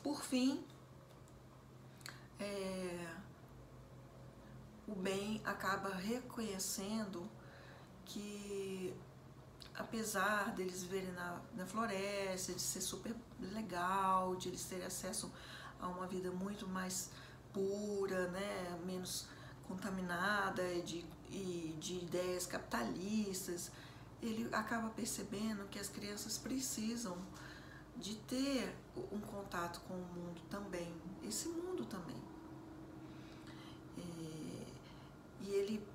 Por 0.02 0.22
fim, 0.22 0.64
é, 2.40 3.06
o 4.90 4.94
bem 4.94 5.40
acaba 5.44 5.94
reconhecendo 5.94 7.30
que 8.04 8.92
apesar 9.76 10.52
deles 10.54 10.82
viverem 10.82 11.12
na, 11.12 11.40
na 11.54 11.64
floresta, 11.64 12.52
de 12.52 12.60
ser 12.60 12.80
super 12.80 13.14
legal, 13.40 14.34
de 14.34 14.48
eles 14.48 14.64
terem 14.64 14.84
acesso 14.84 15.32
a 15.80 15.86
uma 15.86 16.06
vida 16.06 16.30
muito 16.32 16.66
mais 16.66 17.10
pura, 17.52 18.28
né, 18.28 18.78
menos 18.84 19.26
contaminada 19.68 20.62
de, 20.82 21.04
e 21.30 21.76
de 21.78 21.98
ideias 21.98 22.44
capitalistas, 22.46 23.70
ele 24.20 24.48
acaba 24.52 24.90
percebendo 24.90 25.66
que 25.68 25.78
as 25.78 25.88
crianças 25.88 26.36
precisam 26.36 27.16
de 27.96 28.16
ter 28.16 28.74
um 29.12 29.20
contato 29.20 29.80
com 29.82 29.94
o 29.94 30.04
mundo 30.14 30.40
também, 30.50 30.92
esse 31.22 31.48
mundo 31.48 31.84
também. 31.86 32.30
E 35.50 35.52
ele, 35.52 35.86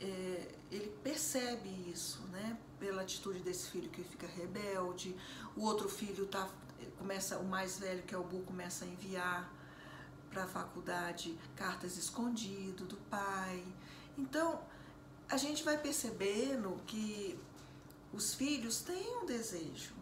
é, 0.00 0.54
ele 0.70 0.88
percebe 1.34 1.68
isso, 1.90 2.22
né? 2.28 2.56
Pela 2.78 3.02
atitude 3.02 3.40
desse 3.40 3.68
filho 3.70 3.90
que 3.90 4.04
fica 4.04 4.26
rebelde, 4.26 5.16
o 5.56 5.62
outro 5.62 5.88
filho 5.88 6.26
tá, 6.26 6.48
começa, 6.96 7.38
o 7.38 7.44
mais 7.44 7.78
velho, 7.78 8.04
que 8.04 8.14
é 8.14 8.18
o 8.18 8.22
Bu, 8.22 8.42
começa 8.42 8.84
a 8.84 8.88
enviar 8.88 9.52
para 10.30 10.44
a 10.44 10.46
faculdade 10.46 11.36
cartas 11.56 11.96
escondido 11.96 12.84
do 12.84 12.96
pai. 13.10 13.64
Então, 14.16 14.62
a 15.28 15.36
gente 15.36 15.64
vai 15.64 15.76
percebendo 15.76 16.80
que 16.86 17.36
os 18.12 18.34
filhos 18.34 18.82
têm 18.82 19.16
um 19.16 19.26
desejo, 19.26 19.94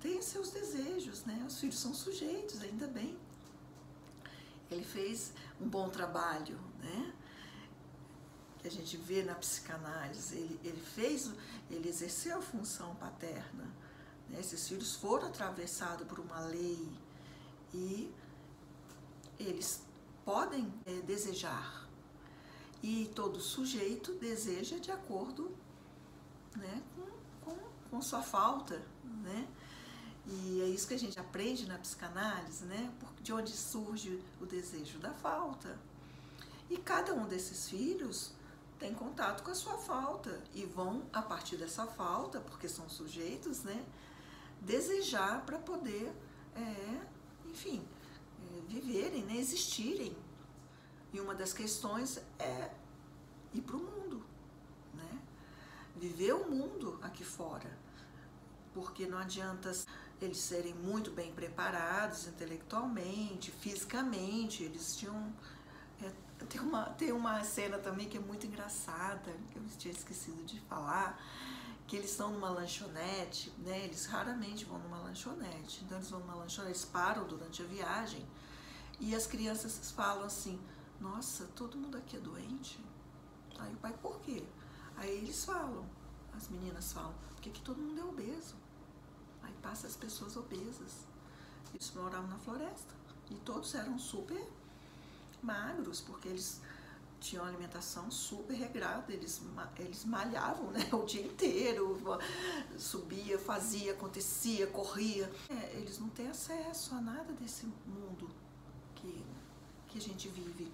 têm 0.00 0.20
seus 0.20 0.50
desejos, 0.50 1.24
né? 1.24 1.44
Os 1.46 1.60
filhos 1.60 1.78
são 1.78 1.94
sujeitos, 1.94 2.60
ainda 2.62 2.88
bem. 2.88 3.16
Ele 4.68 4.84
fez 4.84 5.32
um 5.60 5.68
bom 5.68 5.88
trabalho, 5.88 6.58
né? 6.80 7.14
Que 8.60 8.68
a 8.68 8.70
gente 8.70 8.96
vê 8.96 9.22
na 9.22 9.34
psicanálise, 9.34 10.36
ele, 10.36 10.60
ele 10.62 10.80
fez, 10.80 11.30
ele 11.70 11.88
exerceu 11.88 12.38
a 12.38 12.42
função 12.42 12.94
paterna. 12.96 13.64
Né? 14.28 14.38
Esses 14.38 14.68
filhos 14.68 14.94
foram 14.96 15.28
atravessados 15.28 16.06
por 16.06 16.20
uma 16.20 16.40
lei 16.40 16.86
e 17.72 18.12
eles 19.38 19.82
podem 20.24 20.72
é, 20.84 21.00
desejar. 21.00 21.88
E 22.82 23.10
todo 23.14 23.40
sujeito 23.40 24.14
deseja 24.14 24.78
de 24.78 24.90
acordo 24.90 25.54
né, 26.56 26.82
com, 26.94 27.50
com, 27.50 27.58
com 27.90 28.02
sua 28.02 28.22
falta. 28.22 28.82
Né? 29.04 29.48
E 30.26 30.60
é 30.62 30.66
isso 30.66 30.86
que 30.86 30.94
a 30.94 30.98
gente 30.98 31.18
aprende 31.18 31.66
na 31.66 31.78
psicanálise, 31.78 32.64
né? 32.64 32.92
de 33.22 33.32
onde 33.32 33.52
surge 33.52 34.22
o 34.40 34.46
desejo 34.46 34.98
da 34.98 35.12
falta. 35.12 35.78
E 36.68 36.76
cada 36.76 37.12
um 37.14 37.26
desses 37.26 37.68
filhos 37.68 38.32
tem 38.80 38.94
contato 38.94 39.42
com 39.44 39.50
a 39.50 39.54
sua 39.54 39.76
falta 39.76 40.42
e 40.54 40.64
vão, 40.64 41.04
a 41.12 41.20
partir 41.20 41.56
dessa 41.56 41.86
falta, 41.86 42.40
porque 42.40 42.66
são 42.66 42.88
sujeitos, 42.88 43.62
né, 43.62 43.84
desejar 44.62 45.44
para 45.44 45.58
poder, 45.58 46.10
é, 46.56 47.00
enfim, 47.44 47.86
é, 48.40 48.60
viverem, 48.62 49.22
né, 49.22 49.36
existirem. 49.36 50.16
E 51.12 51.20
uma 51.20 51.34
das 51.34 51.52
questões 51.52 52.18
é 52.38 52.70
ir 53.52 53.60
para 53.60 53.76
o 53.76 53.80
mundo, 53.80 54.24
né? 54.94 55.20
viver 55.96 56.32
o 56.32 56.48
mundo 56.48 56.98
aqui 57.02 57.24
fora, 57.24 57.76
porque 58.72 59.06
não 59.06 59.18
adianta 59.18 59.72
eles 60.22 60.38
serem 60.38 60.72
muito 60.74 61.10
bem 61.10 61.32
preparados 61.32 62.28
intelectualmente, 62.28 63.50
fisicamente, 63.50 64.62
eles 64.62 64.96
tinham 64.96 65.34
tem 66.46 66.60
uma, 66.60 66.84
tem 66.90 67.12
uma 67.12 67.42
cena 67.44 67.78
também 67.78 68.08
que 68.08 68.16
é 68.16 68.20
muito 68.20 68.46
engraçada, 68.46 69.32
que 69.50 69.56
eu 69.56 69.62
tinha 69.78 69.92
esquecido 69.92 70.42
de 70.44 70.60
falar, 70.60 71.20
que 71.86 71.96
eles 71.96 72.10
estão 72.10 72.32
numa 72.32 72.48
lanchonete, 72.48 73.52
né? 73.58 73.84
Eles 73.84 74.06
raramente 74.06 74.64
vão 74.64 74.78
numa 74.78 74.98
lanchonete. 74.98 75.82
Então 75.84 75.98
eles 75.98 76.10
vão 76.10 76.20
numa 76.20 76.34
lanchonete, 76.34 76.72
eles 76.72 76.84
param 76.84 77.26
durante 77.26 77.62
a 77.62 77.66
viagem 77.66 78.26
e 79.00 79.14
as 79.14 79.26
crianças 79.26 79.90
falam 79.90 80.24
assim: 80.24 80.60
Nossa, 81.00 81.46
todo 81.56 81.76
mundo 81.76 81.96
aqui 81.96 82.16
é 82.16 82.20
doente. 82.20 82.78
Aí 83.58 83.72
o 83.72 83.76
pai, 83.76 83.92
por 84.00 84.20
quê? 84.20 84.42
Aí 84.96 85.18
eles 85.18 85.44
falam, 85.44 85.86
as 86.34 86.48
meninas 86.48 86.92
falam, 86.92 87.14
porque 87.30 87.48
aqui 87.48 87.60
todo 87.62 87.80
mundo 87.80 88.00
é 88.00 88.04
obeso. 88.04 88.54
Aí 89.42 89.52
passa 89.62 89.86
as 89.86 89.96
pessoas 89.96 90.36
obesas. 90.36 91.06
Eles 91.72 91.90
moravam 91.94 92.28
na 92.28 92.38
floresta 92.38 92.94
e 93.30 93.34
todos 93.36 93.74
eram 93.74 93.98
super 93.98 94.46
magros, 95.42 96.00
porque 96.00 96.28
eles 96.28 96.60
tinham 97.20 97.44
alimentação 97.44 98.10
super 98.10 98.54
regrada, 98.54 99.12
eles, 99.12 99.40
eles 99.78 100.04
malhavam 100.04 100.70
né, 100.70 100.88
o 100.92 101.04
dia 101.04 101.22
inteiro, 101.22 101.98
subia, 102.78 103.38
fazia, 103.38 103.92
acontecia, 103.92 104.66
corria. 104.68 105.30
É, 105.50 105.76
eles 105.76 105.98
não 105.98 106.08
têm 106.08 106.28
acesso 106.28 106.94
a 106.94 107.00
nada 107.00 107.32
desse 107.34 107.66
mundo 107.86 108.30
que, 108.94 109.24
que 109.88 109.98
a 109.98 110.00
gente 110.00 110.28
vive. 110.28 110.72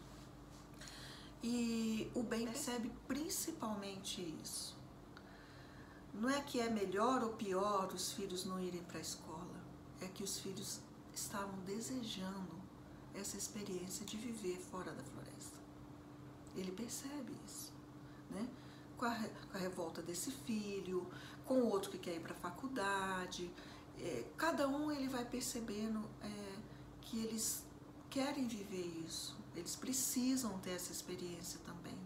E 1.43 2.11
o 2.15 2.23
bem 2.23 2.47
percebe 2.47 2.91
principalmente 3.07 4.21
isso. 4.43 4.77
Não 6.15 6.31
é 6.31 6.41
que 6.41 6.61
é 6.61 6.71
melhor 6.71 7.23
ou 7.23 7.35
pior 7.35 7.93
os 7.93 8.13
filhos 8.13 8.47
não 8.47 8.59
irem 8.59 8.83
para 8.85 8.99
a 8.99 9.01
escola, 9.01 9.55
é 10.01 10.07
que 10.07 10.23
os 10.23 10.39
filhos 10.39 10.81
estavam 11.13 11.59
desejando 11.61 12.56
essa 13.19 13.37
experiência 13.37 14.05
de 14.05 14.17
viver 14.17 14.59
fora 14.59 14.93
da 14.93 15.03
floresta. 15.03 15.57
Ele 16.55 16.73
percebe 16.73 17.35
isso, 17.47 17.73
né? 18.31 18.49
Com 18.97 19.05
a, 19.05 19.15
com 19.15 19.57
a 19.57 19.61
revolta 19.61 20.01
desse 20.01 20.31
filho, 20.31 21.07
com 21.45 21.55
o 21.55 21.69
outro 21.69 21.91
que 21.91 21.99
quer 21.99 22.17
ir 22.17 22.21
para 22.21 22.33
a 22.33 22.37
faculdade, 22.37 23.51
é, 23.99 24.25
cada 24.37 24.69
um 24.69 24.91
ele 24.91 25.09
vai 25.09 25.25
percebendo 25.25 26.05
é, 26.23 26.59
que 27.03 27.19
eles 27.25 27.65
querem 28.11 28.47
viver 28.47 28.87
isso, 29.07 29.37
eles 29.55 29.77
precisam 29.77 30.59
ter 30.59 30.71
essa 30.71 30.93
experiência 30.93 31.61
também. 31.65 31.99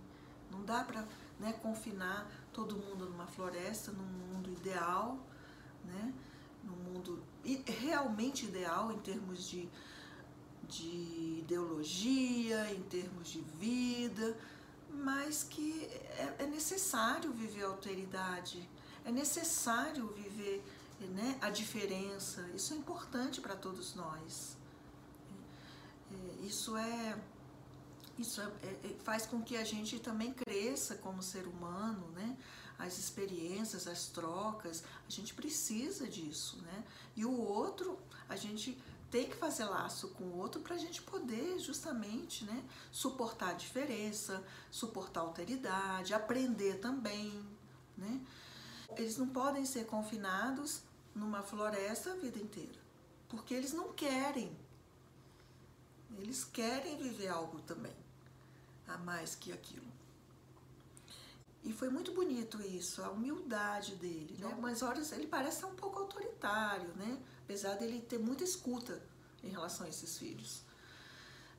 Não 0.51 0.65
dá 0.65 0.85
para 0.85 1.07
né, 1.39 1.53
confinar 1.55 2.31
todo 2.53 2.77
mundo 2.77 3.09
numa 3.09 3.27
floresta, 3.27 3.93
num 3.93 4.05
mundo 4.05 4.51
ideal, 4.51 5.19
né, 5.85 6.13
num 6.65 6.77
mundo 6.77 7.23
realmente 7.67 8.47
ideal 8.47 8.93
em 8.93 8.99
termos 8.99 9.49
de, 9.49 9.69
de 10.71 11.41
ideologia, 11.41 12.73
em 12.73 12.83
termos 12.83 13.29
de 13.29 13.41
vida, 13.59 14.37
mas 14.91 15.43
que 15.43 15.85
é, 15.85 16.37
é 16.41 16.47
necessário 16.47 17.33
viver 17.33 17.65
a 17.65 17.69
alteridade, 17.69 18.69
é 19.05 19.11
necessário 19.11 20.07
viver 20.09 20.63
né, 21.01 21.39
a 21.41 21.51
diferença, 21.51 22.49
isso 22.55 22.73
é 22.75 22.77
importante 22.77 23.41
para 23.41 23.57
todos 23.57 23.95
nós. 23.95 24.57
É, 26.13 26.47
isso 26.47 26.77
é 26.77 27.19
isso 28.19 28.41
é, 28.43 28.45
é, 28.45 28.97
faz 29.03 29.25
com 29.25 29.43
que 29.43 29.57
a 29.57 29.65
gente 29.65 29.99
também 29.99 30.33
cresça 30.33 30.95
como 30.97 31.23
ser 31.23 31.47
humano, 31.47 32.07
né? 32.11 32.37
As 32.79 32.99
experiências, 32.99 33.87
as 33.87 34.09
trocas, 34.09 34.85
a 35.07 35.11
gente 35.11 35.33
precisa 35.33 36.07
disso, 36.07 36.59
né? 36.63 36.85
E 37.17 37.25
o 37.25 37.33
outro, 37.33 37.99
a 38.29 38.37
gente 38.37 38.77
tem 39.11 39.29
que 39.29 39.37
fazer 39.37 39.65
laço 39.65 40.09
com 40.11 40.25
o 40.25 40.39
outro 40.39 40.61
para 40.61 40.77
a 40.77 40.79
gente 40.79 41.03
poder 41.03 41.59
justamente, 41.59 42.45
né? 42.45 42.65
Suportar 42.93 43.51
a 43.51 43.55
diferença, 43.55 44.43
suportar 44.71 45.21
a 45.21 45.25
alteridade, 45.25 46.15
aprender 46.15 46.79
também, 46.79 47.45
né? 47.99 48.21
Eles 48.97 49.17
não 49.17 49.29
podem 49.29 49.67
ser 49.67 49.87
confinados 49.87 50.83
numa 51.15 51.43
floresta 51.43 52.13
a 52.13 52.17
vida 52.17 52.39
inteira, 52.39 52.79
porque 53.29 53.53
eles 53.53 53.73
não 53.73 53.93
querem. 53.93 54.57
Eles 56.19 56.45
querem 56.45 56.97
viver 56.97 57.29
algo 57.29 57.61
também, 57.63 57.95
a 58.87 58.97
mais 58.99 59.35
que 59.35 59.53
aquilo. 59.53 59.90
E 61.71 61.73
foi 61.73 61.89
muito 61.89 62.11
bonito 62.11 62.61
isso, 62.61 63.01
a 63.01 63.11
humildade 63.11 63.95
dele, 63.95 64.37
né? 64.41 64.59
Mas 64.61 64.83
horas 64.83 65.13
ele 65.13 65.29
parece 65.29 65.65
um 65.65 65.73
pouco 65.77 66.01
autoritário, 66.01 66.89
né? 66.97 67.17
Apesar 67.45 67.77
dele 67.77 68.01
ter 68.01 68.19
muita 68.19 68.43
escuta 68.43 69.01
em 69.41 69.51
relação 69.51 69.87
a 69.87 69.89
esses 69.89 70.19
filhos. 70.19 70.63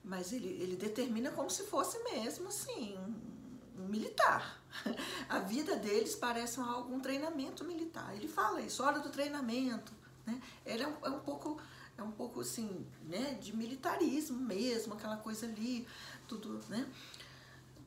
Mas 0.04 0.34
ele, 0.34 0.50
ele 0.50 0.76
determina 0.76 1.32
como 1.32 1.50
se 1.50 1.64
fosse 1.64 1.98
mesmo, 2.04 2.50
assim, 2.50 2.98
um, 2.98 3.84
um 3.84 3.88
militar. 3.88 4.62
A 5.30 5.40
vida 5.40 5.78
deles 5.78 6.14
parece 6.14 6.60
algo, 6.60 6.94
um 6.94 7.00
treinamento 7.00 7.64
militar. 7.64 8.14
Ele 8.14 8.28
fala 8.28 8.60
isso, 8.60 8.84
hora 8.84 9.00
do 9.00 9.08
treinamento. 9.08 9.94
Né? 10.26 10.42
Ele 10.66 10.84
é 10.84 10.88
um, 10.90 11.06
é 11.06 11.10
um 11.10 11.22
pouco 11.22 11.58
é 11.98 12.04
um 12.04 12.12
pouco 12.12 12.42
assim, 12.42 12.86
né, 13.08 13.38
de 13.40 13.56
militarismo 13.56 14.40
mesmo, 14.40 14.94
aquela 14.94 15.18
coisa 15.18 15.46
ali, 15.46 15.88
tudo, 16.28 16.62
né, 16.68 16.86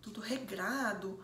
tudo 0.00 0.20
regrado. 0.20 1.20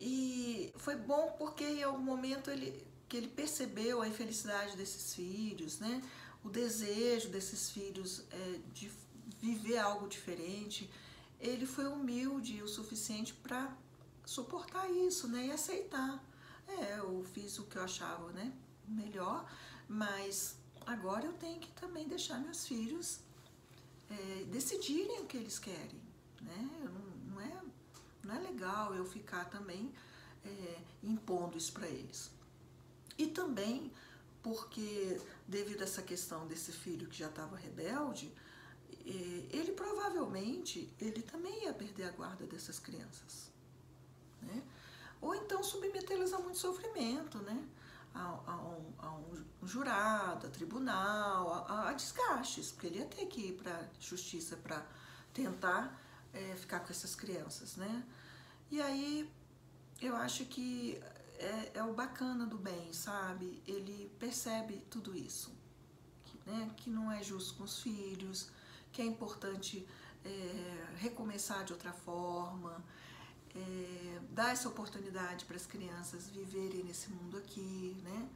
E 0.00 0.72
foi 0.76 0.96
bom 0.96 1.34
porque 1.38 1.64
em 1.64 1.82
algum 1.82 2.02
momento 2.02 2.50
ele 2.50 2.86
que 3.08 3.16
ele 3.16 3.28
percebeu 3.28 4.02
a 4.02 4.08
infelicidade 4.08 4.76
desses 4.76 5.14
filhos, 5.14 5.78
né, 5.78 6.02
o 6.44 6.50
desejo 6.50 7.30
desses 7.30 7.70
filhos 7.70 8.22
é, 8.30 8.60
de 8.74 8.90
viver 9.40 9.78
algo 9.78 10.08
diferente. 10.08 10.90
Ele 11.40 11.66
foi 11.66 11.86
humilde 11.86 12.62
o 12.62 12.68
suficiente 12.68 13.32
para 13.32 13.74
suportar 14.24 14.90
isso, 14.90 15.28
né? 15.28 15.46
E 15.46 15.52
aceitar. 15.52 16.22
É, 16.66 16.98
eu 16.98 17.24
fiz 17.32 17.58
o 17.58 17.64
que 17.64 17.76
eu 17.76 17.82
achava, 17.82 18.30
né? 18.32 18.52
Melhor, 18.86 19.50
mas 19.88 20.56
agora 20.86 21.26
eu 21.26 21.32
tenho 21.34 21.60
que 21.60 21.70
também 21.72 22.06
deixar 22.08 22.38
meus 22.40 22.66
filhos 22.66 23.20
é, 24.10 24.44
decidirem 24.44 25.20
o 25.20 25.26
que 25.26 25.36
eles 25.36 25.58
querem, 25.58 26.00
né? 26.40 26.70
É, 26.84 26.88
não 28.28 28.36
é 28.36 28.38
legal 28.38 28.94
eu 28.94 29.04
ficar 29.04 29.46
também 29.46 29.92
é, 30.44 30.78
impondo 31.02 31.58
isso 31.58 31.72
para 31.72 31.88
eles. 31.88 32.30
E 33.16 33.26
também 33.26 33.90
porque 34.42 35.20
devido 35.48 35.80
a 35.80 35.84
essa 35.84 36.02
questão 36.02 36.46
desse 36.46 36.70
filho 36.70 37.08
que 37.08 37.18
já 37.18 37.26
estava 37.28 37.56
rebelde, 37.56 38.32
é, 39.04 39.56
ele 39.56 39.72
provavelmente 39.72 40.88
ele 41.00 41.22
também 41.22 41.64
ia 41.64 41.72
perder 41.74 42.04
a 42.04 42.12
guarda 42.12 42.46
dessas 42.46 42.78
crianças 42.78 43.48
né? 44.42 44.62
Ou 45.20 45.34
então 45.34 45.62
submetê-los 45.62 46.32
a 46.32 46.38
muito 46.38 46.58
sofrimento, 46.58 47.38
né? 47.38 47.64
A, 48.14 48.22
a, 48.46 48.56
um, 48.56 48.92
a 48.98 49.10
um, 49.12 49.44
jurado, 49.66 50.46
a 50.46 50.50
tribunal, 50.50 51.66
a, 51.68 51.90
a, 51.90 51.92
desgastes, 51.92 52.72
porque 52.72 52.86
ele 52.86 52.98
ia 52.98 53.06
ter 53.06 53.26
que 53.26 53.48
ir 53.48 53.52
para 53.52 53.76
a 53.76 53.84
justiça 54.00 54.56
para 54.56 54.84
tentar 55.32 56.00
é, 56.32 56.56
ficar 56.56 56.80
com 56.80 56.90
essas 56.90 57.14
crianças, 57.14 57.76
né? 57.76 58.04
E 58.70 58.80
aí 58.80 59.30
eu 60.00 60.14
acho 60.16 60.44
que 60.44 61.00
é, 61.38 61.72
é, 61.74 61.82
o 61.82 61.92
bacana 61.94 62.44
do 62.46 62.58
bem, 62.58 62.92
sabe? 62.92 63.62
Ele 63.66 64.10
percebe 64.18 64.84
tudo 64.90 65.16
isso, 65.16 65.52
né? 66.44 66.70
que 66.76 66.90
não 66.90 67.10
é 67.10 67.22
justo 67.22 67.54
com 67.54 67.64
os 67.64 67.80
filhos, 67.80 68.50
que 68.92 69.00
é 69.00 69.04
importante 69.04 69.86
é, 70.24 70.86
recomeçar 70.96 71.64
de 71.64 71.72
outra 71.72 71.92
forma, 71.92 72.84
é, 73.54 74.20
dar 74.30 74.50
essa 74.50 74.68
oportunidade 74.68 75.44
para 75.44 75.56
as 75.56 75.66
crianças 75.66 76.28
viverem 76.28 76.84
nesse 76.84 77.10
mundo 77.10 77.38
aqui, 77.38 77.96
né? 78.02 78.28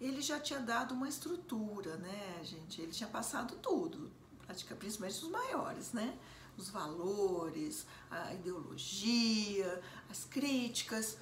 Ele 0.00 0.20
já 0.20 0.40
tinha 0.40 0.58
dado 0.58 0.94
uma 0.94 1.08
estrutura, 1.08 1.96
né, 1.96 2.40
gente? 2.42 2.80
Ele 2.80 2.92
tinha 2.92 3.08
passado 3.08 3.56
tudo, 3.56 4.10
praticamente, 4.44 4.78
principalmente 4.80 5.24
os 5.24 5.30
maiores, 5.30 5.92
né? 5.92 6.18
Os 6.56 6.68
valores, 6.68 7.86
a 8.10 8.34
ideologia, 8.34 9.82
as 10.10 10.24
críticas, 10.24 11.16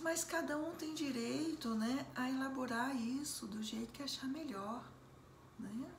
mas 0.00 0.24
cada 0.24 0.56
um 0.56 0.72
tem 0.74 0.94
direito, 0.94 1.74
né, 1.74 2.06
a 2.14 2.28
elaborar 2.28 2.94
isso 2.94 3.46
do 3.46 3.62
jeito 3.62 3.92
que 3.92 4.02
achar 4.02 4.26
melhor, 4.26 4.84
né? 5.58 5.90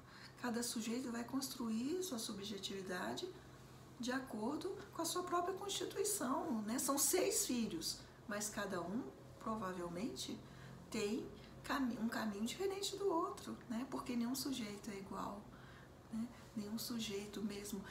Cada 0.41 0.61
sujeito 0.61 1.11
vai 1.11 1.23
construir 1.23 2.03
sua 2.03 2.19
subjetividade 2.19 3.27
de 3.99 4.11
acordo 4.11 4.75
com 4.93 5.01
a 5.01 5.05
sua 5.05 5.23
própria 5.23 5.55
constituição. 5.55 6.61
Né? 6.61 6.77
São 6.77 6.97
seis 6.97 7.47
filhos, 7.47 7.97
mas 8.27 8.49
cada 8.49 8.81
um 8.81 9.03
provavelmente 9.39 10.37
tem 10.91 11.25
um 11.99 12.07
caminho 12.07 12.45
diferente 12.45 12.95
do 12.95 13.11
outro, 13.11 13.57
né? 13.67 13.87
porque 13.89 14.15
nenhum 14.15 14.35
sujeito 14.35 14.91
é 14.91 14.97
igual. 14.97 15.41
Né? 16.13 16.27
Nenhum 16.55 16.77
sujeito, 16.77 17.41
mesmo 17.41 17.81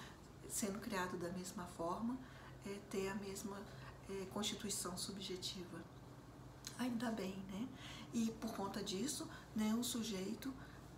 sendo 0.49 0.79
criado 0.81 1.17
da 1.17 1.29
mesma 1.31 1.65
forma, 1.77 2.17
é, 2.67 2.79
ter 2.91 3.09
a 3.09 3.15
mesma 3.17 3.57
é, 4.09 4.27
constituição 4.33 4.97
subjetiva. 4.97 5.79
Ainda 6.79 7.11
bem, 7.11 7.37
né? 7.51 7.69
E 8.13 8.31
por 8.41 8.53
conta 8.55 8.83
disso, 8.83 9.29
nenhum 9.55 9.83
sujeito 9.83 10.53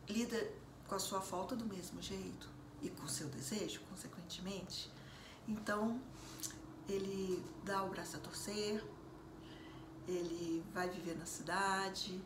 lida 0.09 0.51
com 0.87 0.95
a 0.95 0.99
sua 0.99 1.21
falta 1.21 1.57
do 1.57 1.65
mesmo 1.65 2.01
jeito 2.01 2.49
e 2.83 2.89
com 2.91 3.05
o 3.05 3.09
seu 3.09 3.29
desejo, 3.29 3.81
consequentemente. 3.91 4.91
Então, 5.49 6.01
ele 6.89 7.45
dá 7.65 7.83
o 7.83 7.89
braço 7.89 8.17
a 8.17 8.21
torcer, 8.21 8.85
ele 10.07 10.65
vai 10.73 10.89
viver 10.89 11.17
na 11.17 11.27
cidade, 11.27 12.21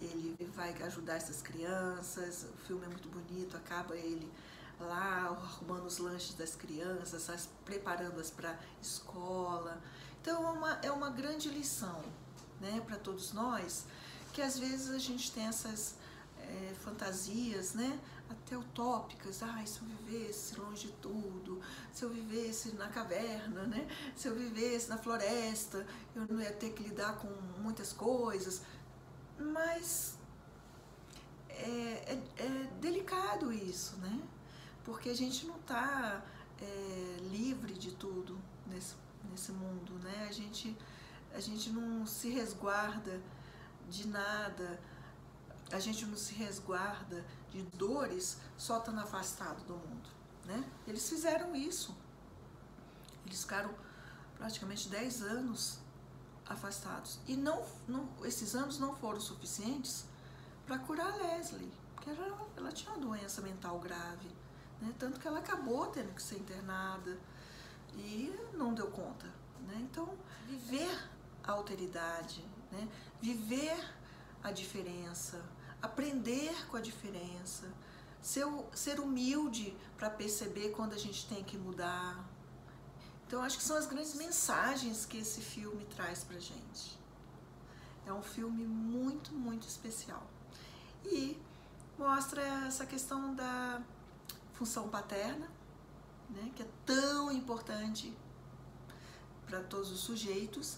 ele 0.00 0.36
vai 0.54 0.72
ajudar 0.84 1.14
essas 1.14 1.42
crianças. 1.42 2.46
O 2.54 2.56
filme 2.66 2.84
é 2.84 2.88
muito 2.88 3.08
bonito, 3.08 3.56
acaba 3.56 3.96
ele 3.96 4.30
lá 4.80 5.26
arrumando 5.26 5.86
os 5.86 5.98
lanches 5.98 6.34
das 6.34 6.54
crianças, 6.54 7.48
preparando-as 7.64 8.30
para 8.30 8.58
escola. 8.80 9.80
Então 10.20 10.46
é 10.46 10.50
uma, 10.50 10.72
é 10.82 10.90
uma 10.90 11.10
grande 11.10 11.48
lição 11.48 12.02
né, 12.60 12.82
para 12.86 12.96
todos 12.96 13.32
nós, 13.32 13.84
que 14.32 14.42
às 14.42 14.58
vezes 14.58 14.90
a 14.90 14.98
gente 14.98 15.32
tem 15.32 15.46
essas 15.46 15.94
é, 16.38 16.74
fantasias, 16.82 17.74
né? 17.74 17.98
até 18.30 18.56
utópicas, 18.56 19.42
ai, 19.42 19.66
se 19.66 19.80
eu 19.80 19.88
vivesse 19.88 20.58
longe 20.58 20.86
de 20.86 20.92
tudo, 20.94 21.60
se 21.92 22.04
eu 22.04 22.10
vivesse 22.10 22.72
na 22.76 22.88
caverna, 22.88 23.64
né? 23.64 23.88
se 24.14 24.28
eu 24.28 24.34
vivesse 24.34 24.88
na 24.88 24.96
floresta, 24.96 25.84
eu 26.14 26.26
não 26.28 26.40
ia 26.40 26.52
ter 26.52 26.70
que 26.70 26.82
lidar 26.82 27.16
com 27.18 27.28
muitas 27.60 27.92
coisas, 27.92 28.62
mas 29.36 30.14
é, 31.48 32.14
é, 32.14 32.22
é 32.38 32.70
delicado 32.80 33.52
isso, 33.52 33.96
né? 33.96 34.20
Porque 34.84 35.10
a 35.10 35.14
gente 35.14 35.46
não 35.46 35.56
está 35.56 36.22
é, 36.60 37.16
livre 37.30 37.74
de 37.74 37.92
tudo 37.92 38.38
nesse, 38.66 38.94
nesse 39.30 39.52
mundo, 39.52 39.92
né? 40.02 40.26
A 40.28 40.32
gente, 40.32 40.76
a 41.34 41.40
gente 41.40 41.70
não 41.70 42.06
se 42.06 42.30
resguarda 42.30 43.20
de 43.88 44.06
nada, 44.06 44.80
a 45.72 45.78
gente 45.78 46.04
não 46.06 46.16
se 46.16 46.34
resguarda 46.34 47.24
de 47.50 47.62
dores 47.76 48.38
só 48.56 48.78
estando 48.78 49.00
afastado 49.00 49.64
do 49.64 49.74
mundo, 49.74 50.08
né? 50.44 50.64
Eles 50.86 51.08
fizeram 51.08 51.54
isso. 51.54 51.96
Eles 53.26 53.42
ficaram 53.42 53.74
praticamente 54.36 54.88
10 54.88 55.22
anos 55.22 55.78
afastados. 56.46 57.20
E 57.26 57.36
não, 57.36 57.64
não, 57.86 58.08
esses 58.24 58.54
anos 58.54 58.78
não 58.78 58.94
foram 58.96 59.20
suficientes 59.20 60.04
para 60.66 60.78
curar 60.78 61.12
a 61.12 61.16
Leslie, 61.16 61.72
porque 61.94 62.10
ela, 62.10 62.48
ela 62.56 62.72
tinha 62.72 62.92
uma 62.92 63.06
doença 63.06 63.40
mental 63.40 63.78
grave, 63.78 64.28
né? 64.80 64.92
tanto 64.98 65.20
que 65.20 65.26
ela 65.26 65.38
acabou 65.38 65.86
tendo 65.86 66.14
que 66.14 66.22
ser 66.22 66.36
internada 66.36 67.18
e 67.94 68.34
não 68.54 68.72
deu 68.74 68.88
conta. 68.88 69.26
Né? 69.66 69.76
Então, 69.80 70.16
viver 70.46 71.08
a 71.44 71.52
alteridade, 71.52 72.44
né? 72.72 72.88
viver 73.20 73.94
a 74.42 74.50
diferença, 74.50 75.44
aprender 75.82 76.66
com 76.68 76.76
a 76.76 76.80
diferença, 76.80 77.72
ser, 78.20 78.46
ser 78.72 79.00
humilde 79.00 79.76
para 79.96 80.08
perceber 80.10 80.70
quando 80.70 80.94
a 80.94 80.98
gente 80.98 81.26
tem 81.26 81.44
que 81.44 81.56
mudar. 81.56 82.24
Então, 83.26 83.42
acho 83.42 83.58
que 83.58 83.64
são 83.64 83.76
as 83.76 83.86
grandes 83.86 84.14
mensagens 84.14 85.06
que 85.06 85.18
esse 85.18 85.40
filme 85.40 85.84
traz 85.84 86.24
para 86.24 86.38
gente. 86.38 86.98
É 88.06 88.12
um 88.12 88.22
filme 88.22 88.64
muito, 88.64 89.32
muito 89.32 89.68
especial. 89.68 90.26
E 91.04 91.40
mostra 91.96 92.42
essa 92.66 92.84
questão 92.84 93.34
da 93.34 93.80
função 94.60 94.90
paterna, 94.90 95.48
né, 96.28 96.52
que 96.54 96.62
é 96.62 96.68
tão 96.84 97.32
importante 97.32 98.14
para 99.46 99.62
todos 99.62 99.90
os 99.90 100.00
sujeitos 100.00 100.76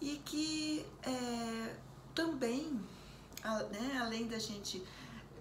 e 0.00 0.18
que 0.18 0.86
é, 1.02 1.76
também 2.14 2.80
né, 3.42 3.98
além 4.00 4.28
da 4.28 4.38
gente 4.38 4.86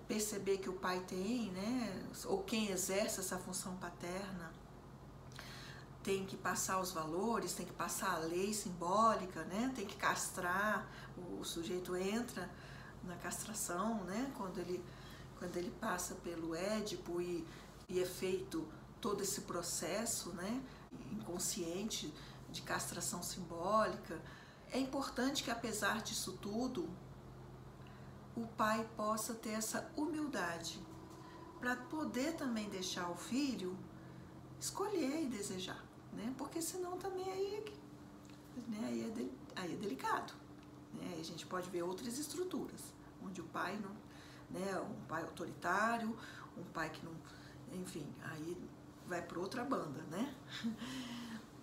perceber 0.08 0.58
que 0.58 0.68
o 0.68 0.74
pai 0.74 1.02
tem, 1.02 1.52
né, 1.52 2.04
ou 2.26 2.42
quem 2.42 2.72
exerce 2.72 3.20
essa 3.20 3.38
função 3.38 3.76
paterna, 3.76 4.52
tem 6.02 6.26
que 6.26 6.36
passar 6.36 6.80
os 6.80 6.92
valores, 6.92 7.54
tem 7.54 7.68
que 7.68 7.74
passar 7.74 8.16
a 8.16 8.18
lei 8.18 8.56
simbólica, 8.56 9.44
né, 9.44 9.72
tem 9.76 9.86
que 9.86 9.96
castrar, 9.98 10.90
o 11.40 11.44
sujeito 11.44 11.96
entra 11.96 12.50
na 13.04 13.16
castração, 13.18 14.04
né, 14.06 14.32
quando 14.36 14.58
ele, 14.58 14.84
quando 15.40 15.56
ele 15.56 15.72
passa 15.72 16.16
pelo 16.16 16.54
Édipo 16.54 17.22
e, 17.22 17.48
e 17.88 18.00
é 18.00 18.06
feito 18.06 18.68
todo 19.00 19.24
esse 19.24 19.42
processo 19.42 20.32
né, 20.34 20.62
inconsciente 21.14 22.14
de 22.50 22.62
castração 22.62 23.24
simbólica. 23.24 24.22
É 24.72 24.78
importante 24.78 25.44
que, 25.44 25.50
apesar 25.50 26.02
disso 26.04 26.34
tudo, 26.34 26.88
o 28.36 28.46
pai 28.46 28.88
possa 28.96 29.34
ter 29.34 29.52
essa 29.52 29.90
humildade 29.96 30.80
para 31.60 31.76
poder 31.76 32.36
também 32.36 32.70
deixar 32.70 33.10
o 33.10 33.16
filho 33.16 33.78
escolher 34.60 35.24
e 35.24 35.28
desejar, 35.28 35.84
né? 36.14 36.34
Porque 36.38 36.62
senão 36.62 36.98
também 36.98 37.30
aí, 37.32 37.66
né? 38.68 38.80
aí, 38.84 39.06
é, 39.06 39.10
de, 39.10 39.32
aí 39.56 39.74
é 39.74 39.78
delicado. 39.78 40.34
Né? 40.94 41.18
A 41.20 41.24
gente 41.24 41.46
pode 41.46 41.70
ver 41.70 41.84
outras 41.84 42.18
estruturas, 42.18 42.94
onde 43.24 43.42
o 43.42 43.46
pai 43.46 43.78
não, 43.78 43.92
né? 44.50 44.80
Um 44.80 45.06
pai 45.06 45.24
autoritário, 45.24 46.18
um 46.58 46.64
pai 46.64 46.90
que 46.90 47.06
não, 47.06 47.14
enfim, 47.74 48.06
aí 48.22 48.58
vai 49.08 49.22
para 49.22 49.40
outra 49.40 49.64
banda, 49.64 50.02
né? 50.12 50.36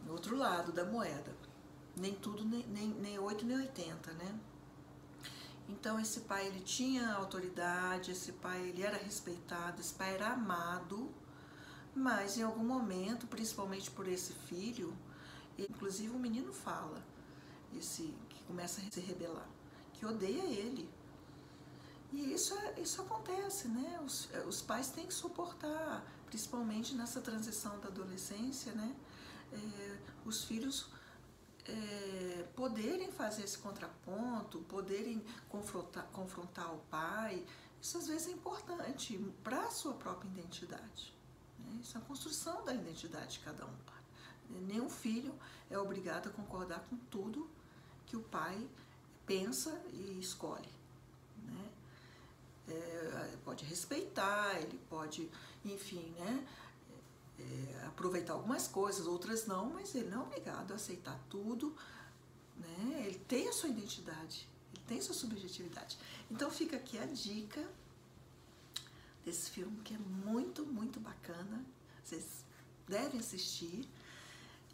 Outro 0.08 0.36
lado 0.36 0.72
da 0.72 0.84
moeda. 0.84 1.34
Nem 1.96 2.14
tudo, 2.14 2.44
nem, 2.44 2.64
nem, 2.68 2.88
nem 2.90 3.18
8 3.18 3.44
nem 3.44 3.56
80, 3.56 4.12
né? 4.12 4.38
Então 5.68 5.98
esse 5.98 6.20
pai 6.20 6.46
ele 6.46 6.60
tinha 6.60 7.12
autoridade, 7.14 8.12
esse 8.12 8.32
pai 8.32 8.68
ele 8.68 8.82
era 8.82 8.96
respeitado, 8.96 9.80
esse 9.80 9.92
pai 9.92 10.14
era 10.14 10.28
amado, 10.28 11.12
mas 11.94 12.38
em 12.38 12.42
algum 12.42 12.64
momento, 12.64 13.26
principalmente 13.26 13.90
por 13.90 14.06
esse 14.06 14.32
filho, 14.32 14.96
inclusive 15.58 16.14
o 16.14 16.18
menino 16.18 16.52
fala, 16.52 17.02
esse 17.74 18.14
que 18.28 18.44
começa 18.44 18.80
a 18.80 18.92
se 18.92 19.00
rebelar, 19.00 19.48
que 19.94 20.06
odeia 20.06 20.44
ele. 20.44 20.88
E 22.16 22.32
isso, 22.32 22.54
é, 22.54 22.80
isso 22.80 23.02
acontece, 23.02 23.68
né? 23.68 24.00
Os, 24.02 24.30
os 24.48 24.62
pais 24.62 24.88
têm 24.88 25.06
que 25.06 25.12
suportar, 25.12 26.02
principalmente 26.24 26.94
nessa 26.94 27.20
transição 27.20 27.78
da 27.78 27.88
adolescência, 27.88 28.72
né? 28.72 28.96
É, 29.52 29.98
os 30.24 30.44
filhos 30.44 30.86
é, 31.66 32.46
poderem 32.56 33.12
fazer 33.12 33.44
esse 33.44 33.58
contraponto, 33.58 34.60
poderem 34.60 35.22
confrontar, 35.50 36.06
confrontar 36.06 36.74
o 36.74 36.78
pai, 36.90 37.44
isso 37.82 37.98
às 37.98 38.06
vezes 38.06 38.28
é 38.28 38.30
importante 38.30 39.18
para 39.44 39.66
a 39.66 39.70
sua 39.70 39.92
própria 39.92 40.26
identidade. 40.28 41.14
Né? 41.58 41.80
Isso 41.82 41.98
é 41.98 42.00
a 42.00 42.04
construção 42.04 42.64
da 42.64 42.72
identidade 42.72 43.34
de 43.34 43.40
cada 43.40 43.66
um. 43.66 43.76
Nenhum 44.66 44.88
filho 44.88 45.34
é 45.68 45.78
obrigado 45.78 46.28
a 46.28 46.32
concordar 46.32 46.80
com 46.88 46.96
tudo 47.10 47.46
que 48.06 48.16
o 48.16 48.22
pai 48.22 48.66
pensa 49.26 49.78
e 49.92 50.18
escolhe. 50.18 50.76
É, 52.68 53.36
pode 53.44 53.64
respeitar, 53.64 54.60
ele 54.60 54.78
pode, 54.88 55.30
enfim, 55.64 56.12
né? 56.18 56.46
é, 57.38 57.86
aproveitar 57.86 58.32
algumas 58.32 58.66
coisas, 58.66 59.06
outras 59.06 59.46
não, 59.46 59.70
mas 59.70 59.94
ele 59.94 60.08
não 60.08 60.22
é 60.22 60.24
obrigado 60.24 60.72
a 60.72 60.76
aceitar 60.76 61.18
tudo, 61.28 61.74
né? 62.56 63.04
Ele 63.06 63.18
tem 63.28 63.48
a 63.48 63.52
sua 63.52 63.68
identidade, 63.68 64.48
ele 64.74 64.82
tem 64.86 64.98
a 64.98 65.02
sua 65.02 65.14
subjetividade. 65.14 65.98
Então 66.30 66.50
fica 66.50 66.76
aqui 66.76 66.98
a 66.98 67.06
dica 67.06 67.66
desse 69.24 69.50
filme 69.50 69.80
que 69.82 69.94
é 69.94 69.98
muito, 69.98 70.64
muito 70.64 70.98
bacana. 71.00 71.64
Vocês 72.02 72.44
devem 72.88 73.20
assistir. 73.20 73.88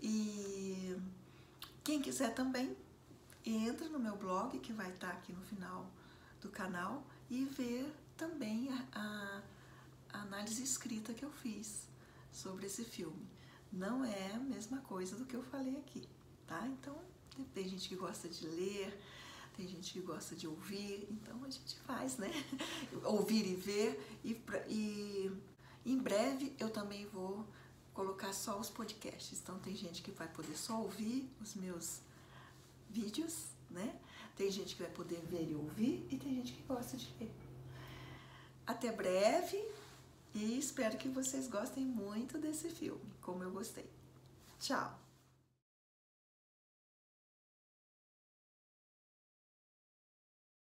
E 0.01 0.97
quem 1.83 2.03
quiser 2.03 2.35
também, 2.35 2.77
entra 3.45 3.89
no 3.89 3.99
meu 3.99 4.17
blog 4.17 4.59
que 4.59 4.73
vai 4.73 4.91
estar 4.91 5.11
aqui 5.11 5.33
no 5.33 5.43
final 5.43 5.87
do 6.41 6.49
canal 6.49 7.05
e 7.33 7.47
ver 7.47 7.91
também 8.15 8.69
a, 8.93 9.43
a 10.13 10.21
análise 10.21 10.63
escrita 10.63 11.15
que 11.15 11.25
eu 11.25 11.33
fiz 11.33 11.89
sobre 12.31 12.67
esse 12.67 12.85
filme. 12.85 13.27
Não 13.73 14.05
é 14.05 14.33
a 14.33 14.39
mesma 14.39 14.79
coisa 14.83 15.17
do 15.17 15.25
que 15.25 15.35
eu 15.35 15.43
falei 15.43 15.79
aqui, 15.79 16.07
tá? 16.47 16.67
Então, 16.67 16.95
tem 17.55 17.67
gente 17.67 17.89
que 17.89 17.97
gosta 17.97 18.29
de 18.29 18.47
ler, 18.47 19.01
tem 19.57 19.67
gente 19.67 19.95
que 19.95 20.01
gosta 20.01 20.37
de 20.37 20.47
ouvir, 20.47 21.09
então 21.11 21.43
a 21.43 21.49
gente 21.49 21.75
faz, 21.87 22.19
né? 22.19 22.31
ouvir 23.03 23.47
e 23.47 23.55
ver. 23.55 24.21
E, 24.23 24.39
e 24.69 25.33
em 25.87 25.99
breve 25.99 26.55
eu 26.59 26.69
também 26.69 27.07
vou 27.07 27.47
colocar 27.95 28.35
só 28.35 28.61
os 28.61 28.69
podcasts. 28.69 29.41
Então 29.41 29.59
tem 29.61 29.75
gente 29.75 30.03
que 30.03 30.11
vai 30.11 30.29
poder 30.29 30.57
só 30.57 30.79
ouvir 30.83 31.31
os 31.41 31.55
meus 31.55 32.01
vídeos, 32.91 33.47
né? 33.71 33.99
Tem 34.37 34.51
gente 34.51 34.75
que 34.75 34.83
vai 34.83 34.91
poder 34.91 35.21
ver 35.29 35.49
e 35.51 35.55
ouvir 35.55 36.07
e 36.11 36.17
tem 36.17 36.35
gente 36.35 36.53
que 36.53 36.63
gosta 36.63 36.97
de 36.97 37.09
ler. 37.21 37.31
Até 38.67 38.91
breve. 38.93 39.63
E 40.35 40.59
espero 40.59 40.97
que 40.97 41.09
vocês 41.09 41.47
gostem 41.47 41.85
muito 41.85 42.39
desse 42.39 42.71
filme, 42.71 43.03
como 43.21 43.43
eu 43.43 43.51
gostei. 43.51 43.85
Tchau! 44.59 45.02